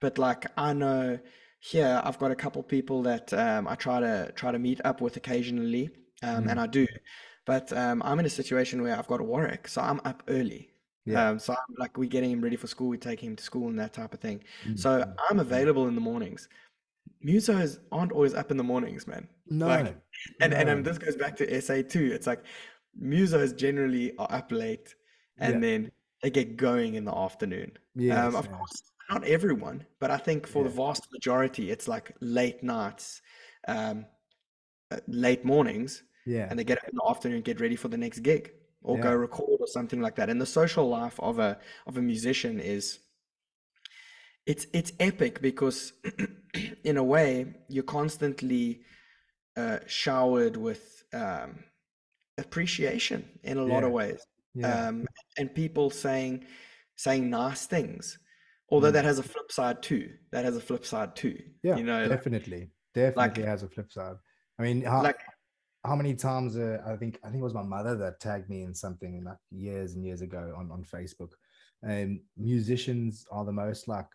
[0.00, 1.18] but like I know
[1.60, 5.00] here I've got a couple people that um, I try to try to meet up
[5.00, 5.90] with occasionally,
[6.22, 6.86] um, and I do.
[7.44, 10.70] But um, I'm in a situation where I've got Warwick, so I'm up early.
[11.08, 11.30] Yeah.
[11.30, 13.68] Um, so I'm like we're getting him ready for school, we take him to school
[13.68, 14.42] and that type of thing.
[14.66, 16.48] Mm, So I'm available in the mornings.
[17.24, 19.28] Musos aren't always up in the mornings, man.
[19.46, 19.96] no, like,
[20.40, 22.10] And and um, this goes back to SA too.
[22.12, 22.44] It's like
[23.00, 24.94] musos generally are up late
[25.38, 25.60] and Yeah.
[25.62, 25.90] then
[26.22, 27.72] they get going in the afternoon.
[27.94, 28.56] Yes, Um, of yeah.
[28.56, 33.22] course, not everyone, but I think for the vast majority, it's like late nights,
[33.66, 34.06] um,
[34.90, 37.98] uh, late mornings, yeah, and they get up in the afternoon, get ready for the
[37.98, 38.52] next gig
[38.82, 40.30] or go record or something like that.
[40.30, 43.00] And the social life of a of a musician is
[44.46, 45.92] it's it's epic because
[46.84, 48.82] in a way you're constantly
[49.56, 51.64] uh, showered with um,
[52.38, 54.20] appreciation in a lot of ways
[54.54, 54.88] yeah.
[54.88, 55.04] um,
[55.36, 56.44] and people saying
[56.96, 58.18] saying nice things
[58.70, 58.92] although Mm.
[58.92, 62.02] that has a flip side too that has a flip side too Yeah, you know
[62.02, 64.16] like, definitely, definitely has a flip side.
[64.58, 65.20] I mean, how like
[65.84, 66.56] how many times?
[66.56, 69.36] Uh, I think I think it was my mother that tagged me in something like
[69.50, 71.30] years and years ago on on Facebook.
[71.82, 74.08] And musicians are the most like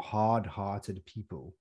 [0.00, 1.54] hard-hearted people,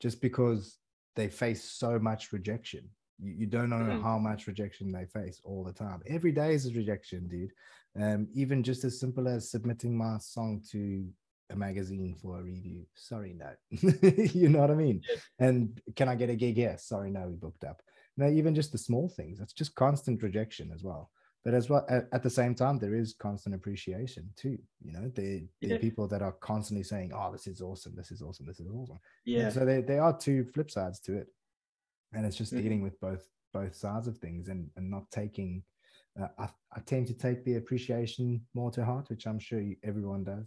[0.00, 0.78] just because
[1.16, 2.88] they face so much rejection.
[3.20, 4.02] You, you don't know Mhm.
[4.02, 6.02] how much rejection they face all the time.
[6.06, 7.52] Every day is rejection, dude.
[7.96, 11.06] Um, even just as simple as submitting my song to
[11.50, 12.84] a magazine for a review.
[12.94, 13.50] Sorry, no.
[14.40, 15.02] you know what I mean?
[15.38, 16.56] And can I get a gig?
[16.56, 16.86] Yes.
[16.86, 17.80] Sorry, no, we booked up.
[18.16, 19.40] You know, even just the small things.
[19.40, 21.10] It's just constant rejection as well.
[21.44, 24.56] But as well, at, at the same time, there is constant appreciation too.
[24.82, 25.74] You know, there, there Yeah.
[25.76, 27.94] are people that are constantly saying, "Oh, this is awesome!
[27.94, 28.46] This is awesome!
[28.46, 29.50] This is awesome!" And Yeah.
[29.50, 31.28] so there, there are two flip sides to it,
[32.14, 32.62] and it's just Mhm.
[32.62, 35.62] dealing with both both sides of things and and not taking.
[36.18, 39.76] Uh, I, I tend to take the appreciation more to heart, which I'm sure you,
[39.82, 40.46] everyone does.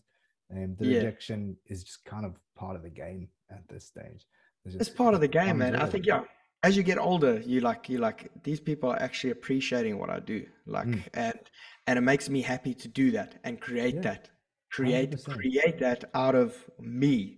[0.49, 0.95] And the Yeah.
[0.99, 4.26] rejection is just kind of part of the game at this stage.
[4.65, 5.76] It's just- part of the game, man.
[5.76, 6.24] I think yeah.
[6.63, 10.19] As you get older, you like you like these people are actually appreciating what I
[10.19, 11.03] do, like Mm.
[11.13, 11.39] and
[11.85, 14.29] and it makes me happy to do that and create Yeah, that,
[14.71, 15.37] create 100%.
[15.37, 17.37] create that out of me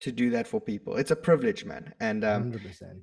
[0.00, 0.96] to do that for people.
[0.96, 1.94] It's a privilege, man.
[2.00, 2.98] And um, Hundred percent.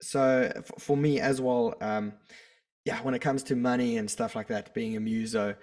[0.00, 2.12] so f- for me as well um
[2.84, 5.54] yeah when it comes to money and stuff like that being a muso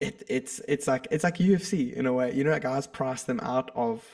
[0.00, 3.38] it it's it's like it's like ufc in a way you know guys price them
[3.40, 4.04] out of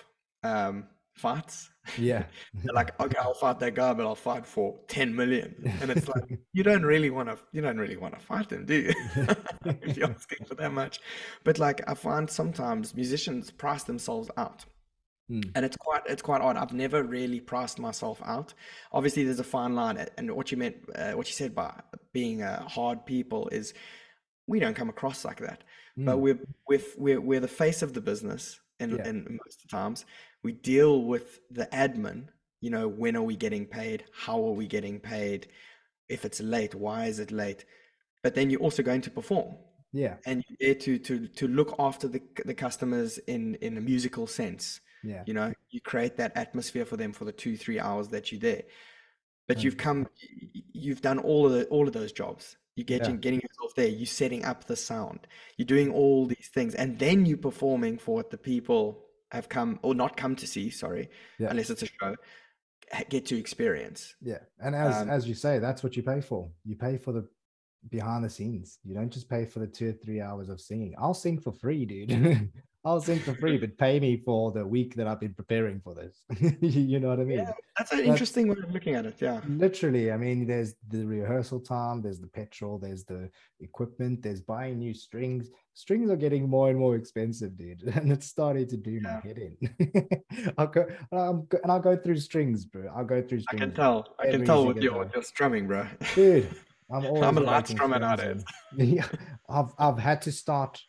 [0.45, 0.87] um
[1.19, 1.71] fights.
[1.97, 2.25] Yeah.
[2.55, 5.55] they're like okay i'll fight that guy but i'll fight for 10 million.
[5.81, 8.67] And it's like you don't really want to you don't really want to fight them
[8.67, 8.93] do you?
[9.83, 11.01] If you're asking for that much.
[11.45, 14.65] But like i find sometimes musicians price themselves out.
[15.31, 15.41] Hmm.
[15.55, 16.57] and it's quite it's quite odd.
[16.57, 18.55] I've never really priced myself out.
[18.93, 21.73] Obviously there's a fine line and what you meant uh, what you said by
[22.13, 23.75] being uh, hard people is
[24.47, 25.65] we don't come across like that.
[25.97, 26.21] But Mm.
[26.69, 29.09] we're we're, we're the face of the business in, Yeah.
[29.09, 30.05] in most of the times
[30.43, 32.29] we deal with the admin
[32.61, 35.49] you know when are we getting paid how are we getting paid
[36.09, 37.65] if it's late why is it late
[38.23, 39.55] but then you're also going to perform
[39.93, 40.17] yeah.
[40.27, 44.27] and you're there to to to look after the the customers in in a musical
[44.27, 45.23] sense Yeah.
[45.27, 48.41] you know you create that atmosphere for them for the two three hours that you're
[48.41, 48.63] there
[49.49, 49.63] but Mm.
[49.65, 50.07] you've come
[50.73, 53.21] you've done all of the all of those jobs you're getting Yeah.
[53.21, 55.27] getting yourself there you're setting up the sound
[55.57, 59.79] you're doing all these things and then you're performing for what the people have come
[59.83, 61.49] or not come to see sorry Yeah.
[61.51, 62.15] unless it's a show
[63.11, 64.39] get to experience Yeah.
[64.61, 66.51] And as Um, as you say, that's what you pay for.
[66.65, 67.29] You pay for the
[67.91, 68.79] behind the scenes.
[68.83, 70.95] You don't just pay for the two or three hours of singing.
[70.99, 72.09] I'll sing for free, dude.
[72.85, 75.95] I'll sing for free, but pay me for the week that I've been preparing for
[75.95, 76.23] this.
[76.61, 77.39] you know what I mean?
[77.39, 80.75] yeah that's an That's- interesting way of looking at it yeah Literally, I mean, there's
[80.89, 85.51] the rehearsal time, there's the petrol, there's the equipment, there's buying new strings.
[85.75, 89.39] Strings are getting more and more expensive, dude, and it's starting to do my head
[89.39, 90.53] in.
[90.59, 92.91] I'll go, I'm, go- and I'll go through strings, bro.
[92.97, 93.63] I'll go through strings.
[93.63, 95.13] i can tell i can tell with your, time.
[95.15, 96.49] your strumming bro dude.
[96.91, 98.45] I'm always I'm a light strummer nowadays.
[98.77, 99.07] Yeah,
[99.49, 100.81] I've I've had to start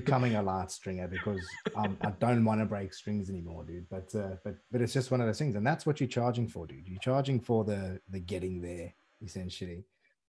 [0.00, 1.44] becoming a light stringer because
[1.74, 3.88] um, I don't want to break strings anymore, dude.
[3.88, 6.48] But uh, but but it's just one of those things, and that's what you're charging
[6.48, 6.86] for, dude.
[6.88, 8.92] You're charging for the the getting there,
[9.22, 9.84] essentially.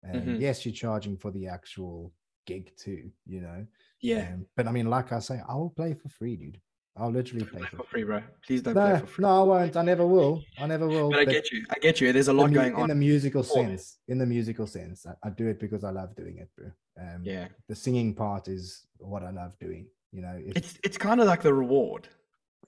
[0.03, 0.41] And Mhm.
[0.41, 2.13] yes, you're charging for the actual
[2.45, 3.65] gig too, you know.
[4.01, 6.61] yeah Um, but I mean, like I say, I will play for free, dude.
[7.00, 8.04] I'll literally play play for free.
[8.04, 9.76] bro please don't play No, for free no, I won't.
[9.78, 10.43] I never will.
[10.60, 11.10] I never will.
[11.12, 12.88] but i get you i get you there's a lot the going in on in
[12.89, 13.98] the musical sense.
[14.08, 16.72] In the musical sense, I, I do it because I love doing it, bro.
[17.00, 19.88] Um, yeah the singing part is what I love doing.
[20.12, 22.08] You know, if, it's it's kind of like the reward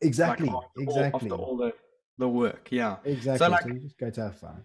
[0.01, 1.73] like exactly, all- exactly, after all the
[2.17, 3.45] the work yeah exactly.
[3.45, 4.63] So, like- you just go to have fun.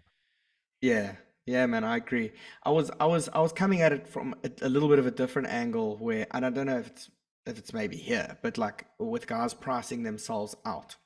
[0.80, 1.12] yeah
[1.46, 2.32] yeah man i agree
[2.64, 5.06] i was i was i was coming at it from a, a little bit of
[5.06, 7.10] a different angle where and i don't know if it's
[7.46, 10.96] if it's maybe here but like with guys pricing themselves out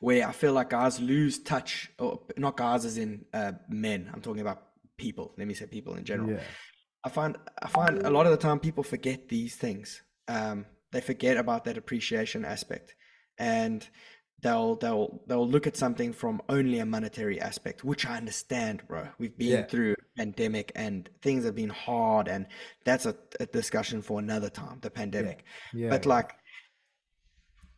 [0.00, 4.20] where i feel like guys lose touch or not guys as in uh, men i'm
[4.20, 4.62] talking about
[4.96, 6.40] people let me say people in general Yeah,
[7.04, 10.02] I find I find a lot of the time people forget these things.
[10.26, 12.96] Um, they forget about that appreciation aspect,
[13.38, 13.88] and
[14.42, 19.06] they'll they'll they'll look at something from only a monetary aspect, which I understand, bro.
[19.16, 19.66] We've been Yeah.
[19.66, 22.46] through pandemic and things have been hard, and
[22.84, 24.78] that's a, a discussion for another time.
[24.80, 25.90] The pandemic, yeah.
[25.90, 26.30] but like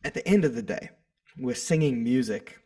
[0.04, 0.90] at the end of the day,
[1.38, 2.56] we're singing music.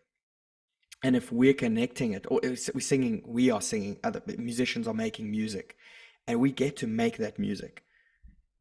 [1.02, 5.30] And if we're connecting it, or we're singing, we are singing, other musicians are making
[5.30, 5.76] music,
[6.26, 7.82] and we get to make that music,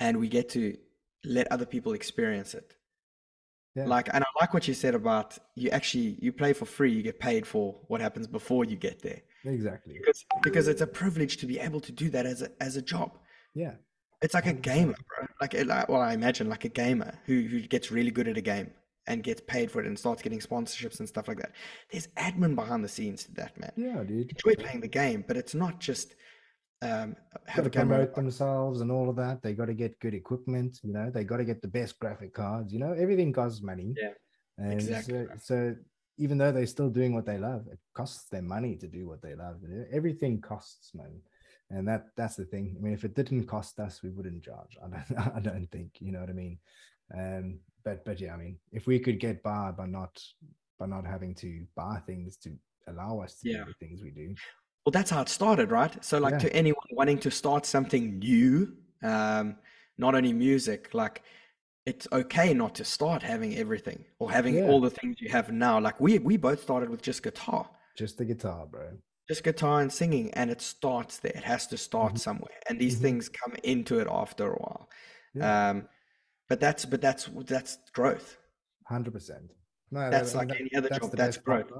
[0.01, 0.75] and we get to
[1.23, 2.75] let other people experience it.
[3.75, 3.85] Yeah.
[3.85, 7.01] Like, and I like what you said about you actually you play for free, you
[7.01, 9.93] get paid for what happens before you get there, exactly.
[9.99, 12.81] because because it's a privilege to be able to do that as a as a
[12.81, 13.17] job.
[13.55, 13.73] Yeah,
[14.21, 14.61] It's like a 100%.
[14.61, 15.27] gamer, bro.
[15.41, 18.41] Like, like, well, I imagine like a gamer who who gets really good at a
[18.41, 18.71] game
[19.07, 21.51] and gets paid for it and starts getting sponsorships and stuff like that.
[21.91, 23.71] There's admin behind the scenes to that, man.
[23.75, 24.31] yeah, dude.
[24.31, 26.15] Enjoy playing the game, but it's not just
[26.81, 27.15] um,
[27.47, 29.41] have a promote themselves and all of that.
[29.41, 30.79] They got to get good equipment.
[30.83, 32.71] You know, they got to get the best graphic cards.
[32.73, 33.93] You know, everything costs money.
[34.01, 34.13] Yeah,
[34.57, 35.75] and exactly, So, so
[36.17, 39.21] even though they're still doing what they love, it costs them money to do what
[39.21, 39.57] they love.
[39.91, 41.21] Everything costs money,
[41.69, 42.75] and that that's the thing.
[42.77, 44.77] I mean, if it didn't cost us, we wouldn't charge.
[44.83, 45.97] I don't, I don't think.
[45.99, 46.59] You know what I mean?
[47.17, 50.21] Um, but but yeah, I mean, if we could get by by not
[50.79, 52.51] by not having to buy things to
[52.87, 53.63] allow us to Yeah.
[53.65, 54.35] do the things we do,
[54.85, 56.03] Well, that's how it started, right?
[56.03, 56.39] So, like, Yeah.
[56.39, 59.55] to anyone wanting to start something new, um,
[59.97, 61.23] not only music, like,
[61.85, 64.67] it's okay not to start having everything or having Yeah.
[64.67, 65.79] all the things you have now.
[65.79, 68.97] Like, we we both started with just guitar, Just the guitar, bro.
[69.27, 71.33] just guitar and singing, and it starts there.
[71.35, 73.01] It has to start somewhere, and these Mhm.
[73.01, 74.89] things come into it after a while.
[75.33, 75.69] Yeah.
[75.69, 75.89] Um,
[76.49, 78.37] but that's but that's that's growth.
[78.87, 79.51] Hundred percent.
[79.91, 81.71] No, That's that- like that- any other that's job, that's growth.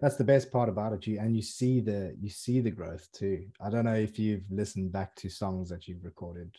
[0.00, 1.06] That's the best part about it.
[1.06, 3.50] You and you see the you see the growth too.
[3.60, 6.54] I don't know if you've listened back to songs that you've recorded,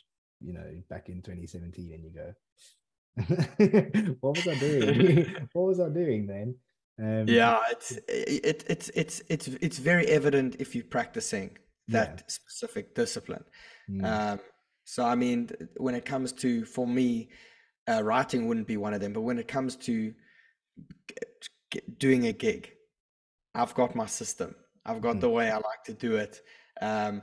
[0.46, 2.34] you know, back in 2017, and you go,
[4.22, 5.06] "What was I doing?
[5.54, 6.56] what was I doing then?"
[7.00, 12.18] Um, Yeah, it's it, it's it's it's it's very evident if you're practicing Yeah.
[12.18, 13.43] that specific discipline.
[13.89, 14.39] mm, Um,
[14.84, 17.30] so I mean, when it comes to for me,
[17.89, 19.14] uh, writing wouldn't be one of them.
[19.14, 20.14] But when it comes to
[21.10, 21.16] g-
[21.72, 22.72] g- doing a gig,
[23.56, 24.56] I've got my system.
[24.86, 25.22] I've got Mm.
[25.22, 26.41] the way I like to do it.
[26.82, 27.22] Um,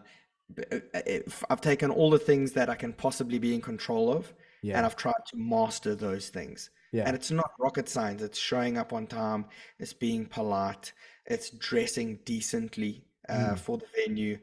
[1.51, 4.33] I've taken all the things that I can possibly be in control of,
[4.79, 6.71] and I've tried to master those things.
[6.93, 8.23] yeah, And it's not rocket science.
[8.23, 9.47] It's showing up on time.
[9.79, 10.93] It's being polite.
[11.27, 13.59] It's dressing decently uh, Mm.
[13.59, 14.39] for the venue.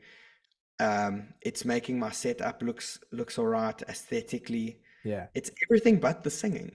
[0.79, 4.79] Um, it's making my setup looks looks all right aesthetically.
[5.03, 5.27] Yeah.
[5.33, 6.71] It's everything but the singing.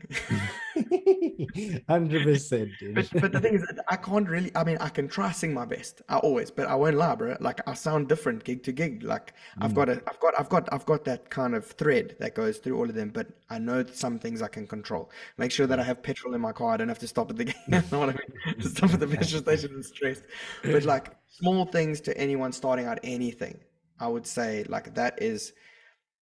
[1.89, 2.95] Hundred percent, dude.
[2.95, 4.51] But but the thing is, I can't really.
[4.57, 6.03] I mean, I can try sing my best.
[6.09, 7.37] I always, but I won't lie, bro.
[7.41, 9.03] Like I sound different gig to gig.
[9.03, 9.75] Like I've Mm.
[9.75, 12.77] got a, I've got, I've got, I've got that kind of thread that goes through
[12.79, 13.11] all of them.
[13.11, 15.11] But I know some things I can control.
[15.39, 16.73] Make sure that I have petrol in my car.
[16.75, 17.47] I don't have to stop at the.
[17.69, 18.61] you know what I mean?
[18.61, 20.23] stop at the petrol station and stress.
[20.63, 23.59] But like small things to anyone starting out anything,
[24.01, 25.53] I would say like that is,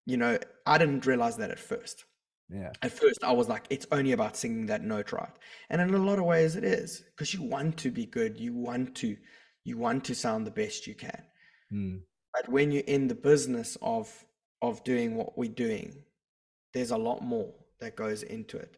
[0.05, 2.05] you know, I didn't realize that at first
[2.49, 5.31] yeah, at first I was like, it's only about singing that note right.
[5.69, 8.39] And in a lot of ways it is, because you want to be good.
[8.39, 9.17] You want to,
[9.63, 11.23] you want to sound the best you can.
[11.71, 12.01] mm,
[12.33, 14.25] But when you're in the business of
[14.61, 16.03] of doing what we're doing,
[16.73, 18.77] there's a lot more that goes into it.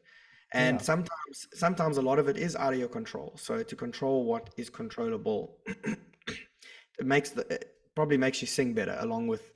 [0.54, 0.84] And Yeah.
[0.84, 3.34] sometimes sometimes a lot of it is out of your control.
[3.38, 8.98] So to control what is controllable, it makes the it probably makes you sing better
[9.00, 9.53] along with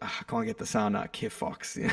[0.00, 1.78] I can't get the sound out, Kev Fox.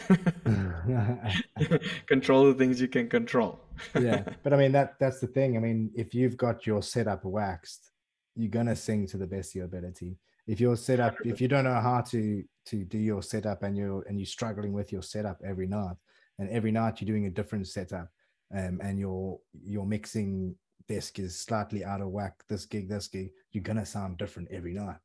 [2.08, 3.60] control the things you can control.
[4.00, 7.24] yeah but i mean that that's the thing i mean if you've got your setup
[7.26, 7.92] waxed
[8.36, 11.64] you're gonna sing to the best of your ability if your setup if you don't
[11.64, 15.40] know how to to do your setup and you're and you're struggling with your setup
[15.46, 15.96] every night
[16.40, 18.10] and every night you're doing a different setup
[18.56, 20.56] um, and your your mixing
[20.88, 24.74] desk is slightly out of whack this gig this gig you're gonna sound different every
[24.74, 24.98] night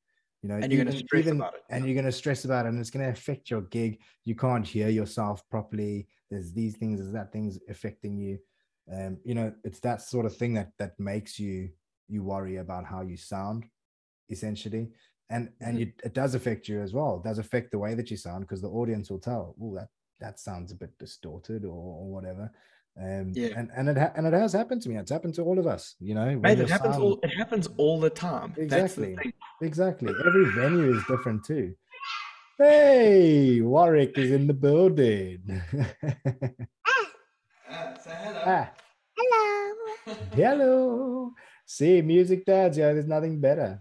[0.43, 1.89] you know And you're gonna stress even- about it, and yeah.
[1.93, 4.01] you're gonna stress about it and it's gonna affect your gig.
[4.25, 6.09] You can't hear yourself properly.
[6.31, 8.39] There's these things there's that things affecting you.
[8.93, 11.71] Um you know it's that sort of thing that that makes you
[12.09, 13.65] you worry about how you sound
[14.31, 14.93] essentially.
[15.31, 15.81] And and Mhm.
[15.81, 17.17] you, it does affect you as well.
[17.17, 19.89] It does affect the way that you sound because the audience will tell oh that
[20.21, 22.51] that sounds a bit distorted or, or whatever
[22.99, 23.49] um Yeah.
[23.57, 25.67] and and it ha- and it has happened to me it's happened to all of
[25.67, 28.55] us you know when Mate, it happens sound- all it happens all the time.
[28.57, 29.17] That's the Exactly.
[29.17, 29.33] thing.
[29.63, 30.13] Exactly.
[30.27, 31.75] Every venue is different too.
[32.59, 35.41] Hey, Warwick is in the building.
[37.71, 38.71] ah,
[39.17, 40.15] Hello.
[40.35, 41.33] hello.
[41.67, 43.81] See, music dads, yeah, there's nothing better.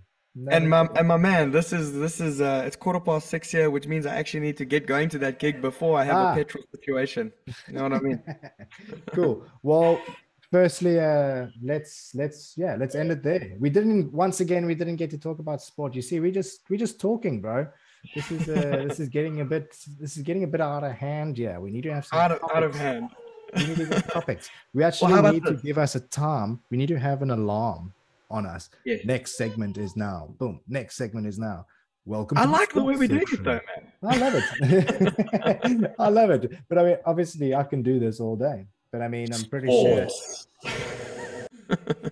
[0.52, 3.70] And my and my man, this is this is uh it's quarter past six here,
[3.70, 6.34] which means I actually need to get going to that gig before I have Ah.
[6.34, 7.32] a petrol situation.
[7.68, 8.22] You know what I mean?
[9.14, 9.46] cool.
[9.64, 10.02] Well,
[10.52, 13.56] firstly, uh, let's let's yeah, let's end it there.
[13.60, 15.96] We didn't once again we didn't get to talk about sport.
[15.96, 17.68] You see, we just we're just talking, bro.
[18.14, 20.92] This is uh, this is getting a bit this is getting a bit out of
[20.92, 21.38] hand.
[21.38, 22.78] Yeah, we need to have some Out of out of topics.
[22.78, 23.10] hand.
[23.56, 24.50] we need to get topics.
[24.74, 25.62] We actually about need to this?
[25.62, 26.60] give us a time.
[26.70, 27.94] We need to have an alarm
[28.36, 28.70] on us.
[28.86, 28.98] Yeah.
[29.06, 30.36] Next segment is now.
[30.38, 30.60] Boom.
[30.68, 31.66] Next segment is now.
[32.06, 32.38] Welcome.
[32.38, 33.92] I to like the way we're doing it though, man.
[34.04, 35.92] I love it.
[36.00, 36.52] I love it.
[36.70, 38.68] But I mean, obviously, I can do this all day.
[38.92, 40.48] But I mean, I'm pretty sure Sports.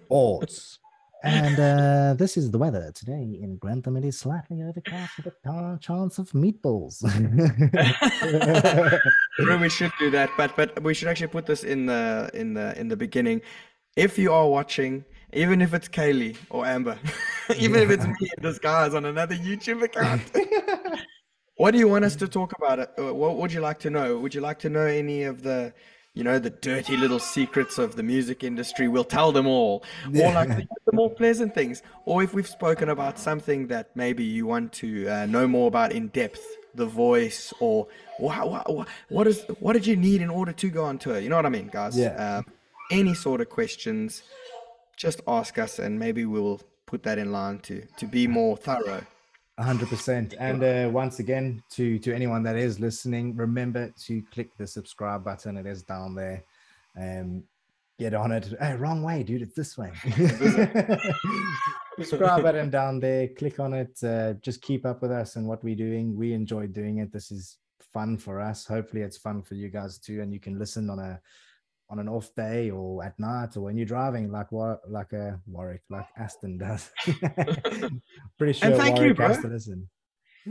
[0.06, 0.80] sports.
[1.26, 3.96] And uh, this is the weather today in Grantham.
[3.96, 7.02] It is slightly overcast with a chance of meatballs.
[9.62, 12.78] We should do that, but but we should actually put this in the in the
[12.80, 13.42] in the beginning.
[13.96, 16.98] If you are watching, even if it's Kaylee or Amber,
[17.58, 20.22] even if it's me in disguise on another YouTube account,
[21.58, 22.80] what do you want us to talk about?
[22.80, 24.18] Uh, What would you like to know?
[24.18, 25.74] Would you like to know any of the,
[26.14, 28.88] you know, the dirty little secrets of the music industry?
[28.88, 32.90] We'll tell them all, or like the, the more pleasant things, or if we've spoken
[32.90, 36.44] about something that maybe you want to uh, know more about in depth,
[36.76, 40.86] the voice, or what, what, what is what did you need in order to go
[40.86, 41.20] on tour?
[41.20, 41.98] You know what I mean, guys?
[41.98, 42.38] Yeah.
[42.38, 42.46] Um,
[42.92, 44.24] any sort of questions,
[44.98, 49.04] just ask us, and maybe we'll put that in line to to be more thorough.
[49.60, 50.34] hundred percent.
[50.40, 55.24] And uh, once again, to to anyone that is listening, remember to click the subscribe
[55.24, 55.58] button.
[55.58, 56.44] It is down there.
[57.00, 57.44] Um,
[58.00, 58.54] get on it.
[58.60, 59.42] Hey, wrong way, dude.
[59.42, 59.92] It's this way.
[61.98, 63.28] subscribe button down there.
[63.30, 64.04] Click on it.
[64.04, 66.16] Uh, just keep up with us and what we're doing.
[66.16, 67.12] We enjoy doing it.
[67.12, 68.66] This is fun for us.
[68.66, 70.22] Hopefully, it's fun for you guys too.
[70.22, 71.20] And you can listen on a
[71.94, 75.40] on an off day or at night or when you're driving, like War- like a
[75.46, 76.90] Warwick, like Aston does.
[78.40, 79.28] Pretty sure And thank you, bro.
[79.28, 79.88] has to listen.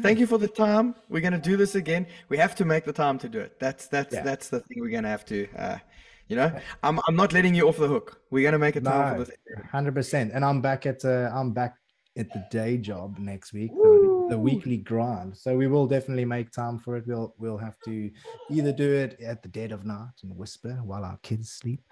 [0.01, 0.95] Thank you for the time.
[1.09, 2.07] We're gonna do this again.
[2.29, 3.59] We have to make the time to do it.
[3.59, 4.23] That's that's Yeah.
[4.23, 5.49] that's the thing we're gonna have to.
[5.59, 5.79] Uh,
[6.29, 6.51] you know,
[6.85, 8.21] I'm I'm not letting you off the hook.
[8.31, 9.37] We're gonna make a time No, for this.
[9.71, 10.31] hundred percent.
[10.33, 11.75] And I'm back at uh, I'm back
[12.17, 13.73] at the day job next week,
[14.33, 15.37] the weekly grind.
[15.37, 17.07] So we will definitely make time for it.
[17.07, 18.11] We'll we'll have to
[18.51, 21.83] either do it at the dead of night and whisper while our kids sleep,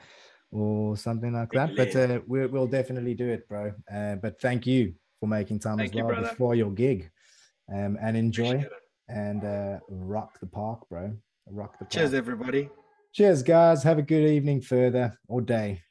[0.51, 1.77] or something like that.
[1.77, 3.73] But uh, we, we'll definitely do it, bro.
[3.93, 6.29] Uh, but thank you for making time Thank as well brother.
[6.31, 7.11] before your gig,
[7.75, 8.65] um, and enjoy
[9.09, 11.13] and uh, rock the park, bro.
[11.51, 11.91] Rock the park.
[11.91, 12.71] Cheers, everybody.
[13.13, 13.83] Cheers, guys.
[13.83, 15.83] Have a good evening further or day.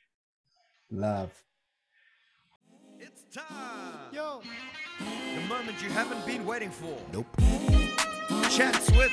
[0.90, 1.32] Love.
[2.98, 3.69] It's time.
[5.50, 5.56] Yo.
[5.56, 6.96] The moment you haven't been waiting for.
[7.12, 7.26] Nope.
[8.50, 9.12] Chats with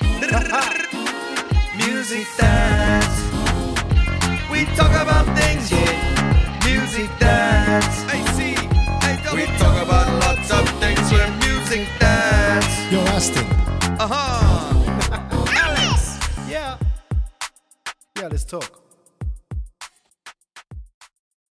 [1.86, 3.22] Music Dads.
[4.50, 6.60] We talk about things, yeah.
[6.66, 8.02] Music Dads.
[8.12, 8.54] AC.
[9.34, 11.30] We talk about lots of things, yeah.
[11.38, 12.92] Music Dads.
[12.92, 13.46] Yo, Aston.
[13.98, 15.46] Uh huh.
[15.56, 16.18] Alex.
[16.48, 16.76] Yeah.
[18.18, 18.81] Yeah, let's talk.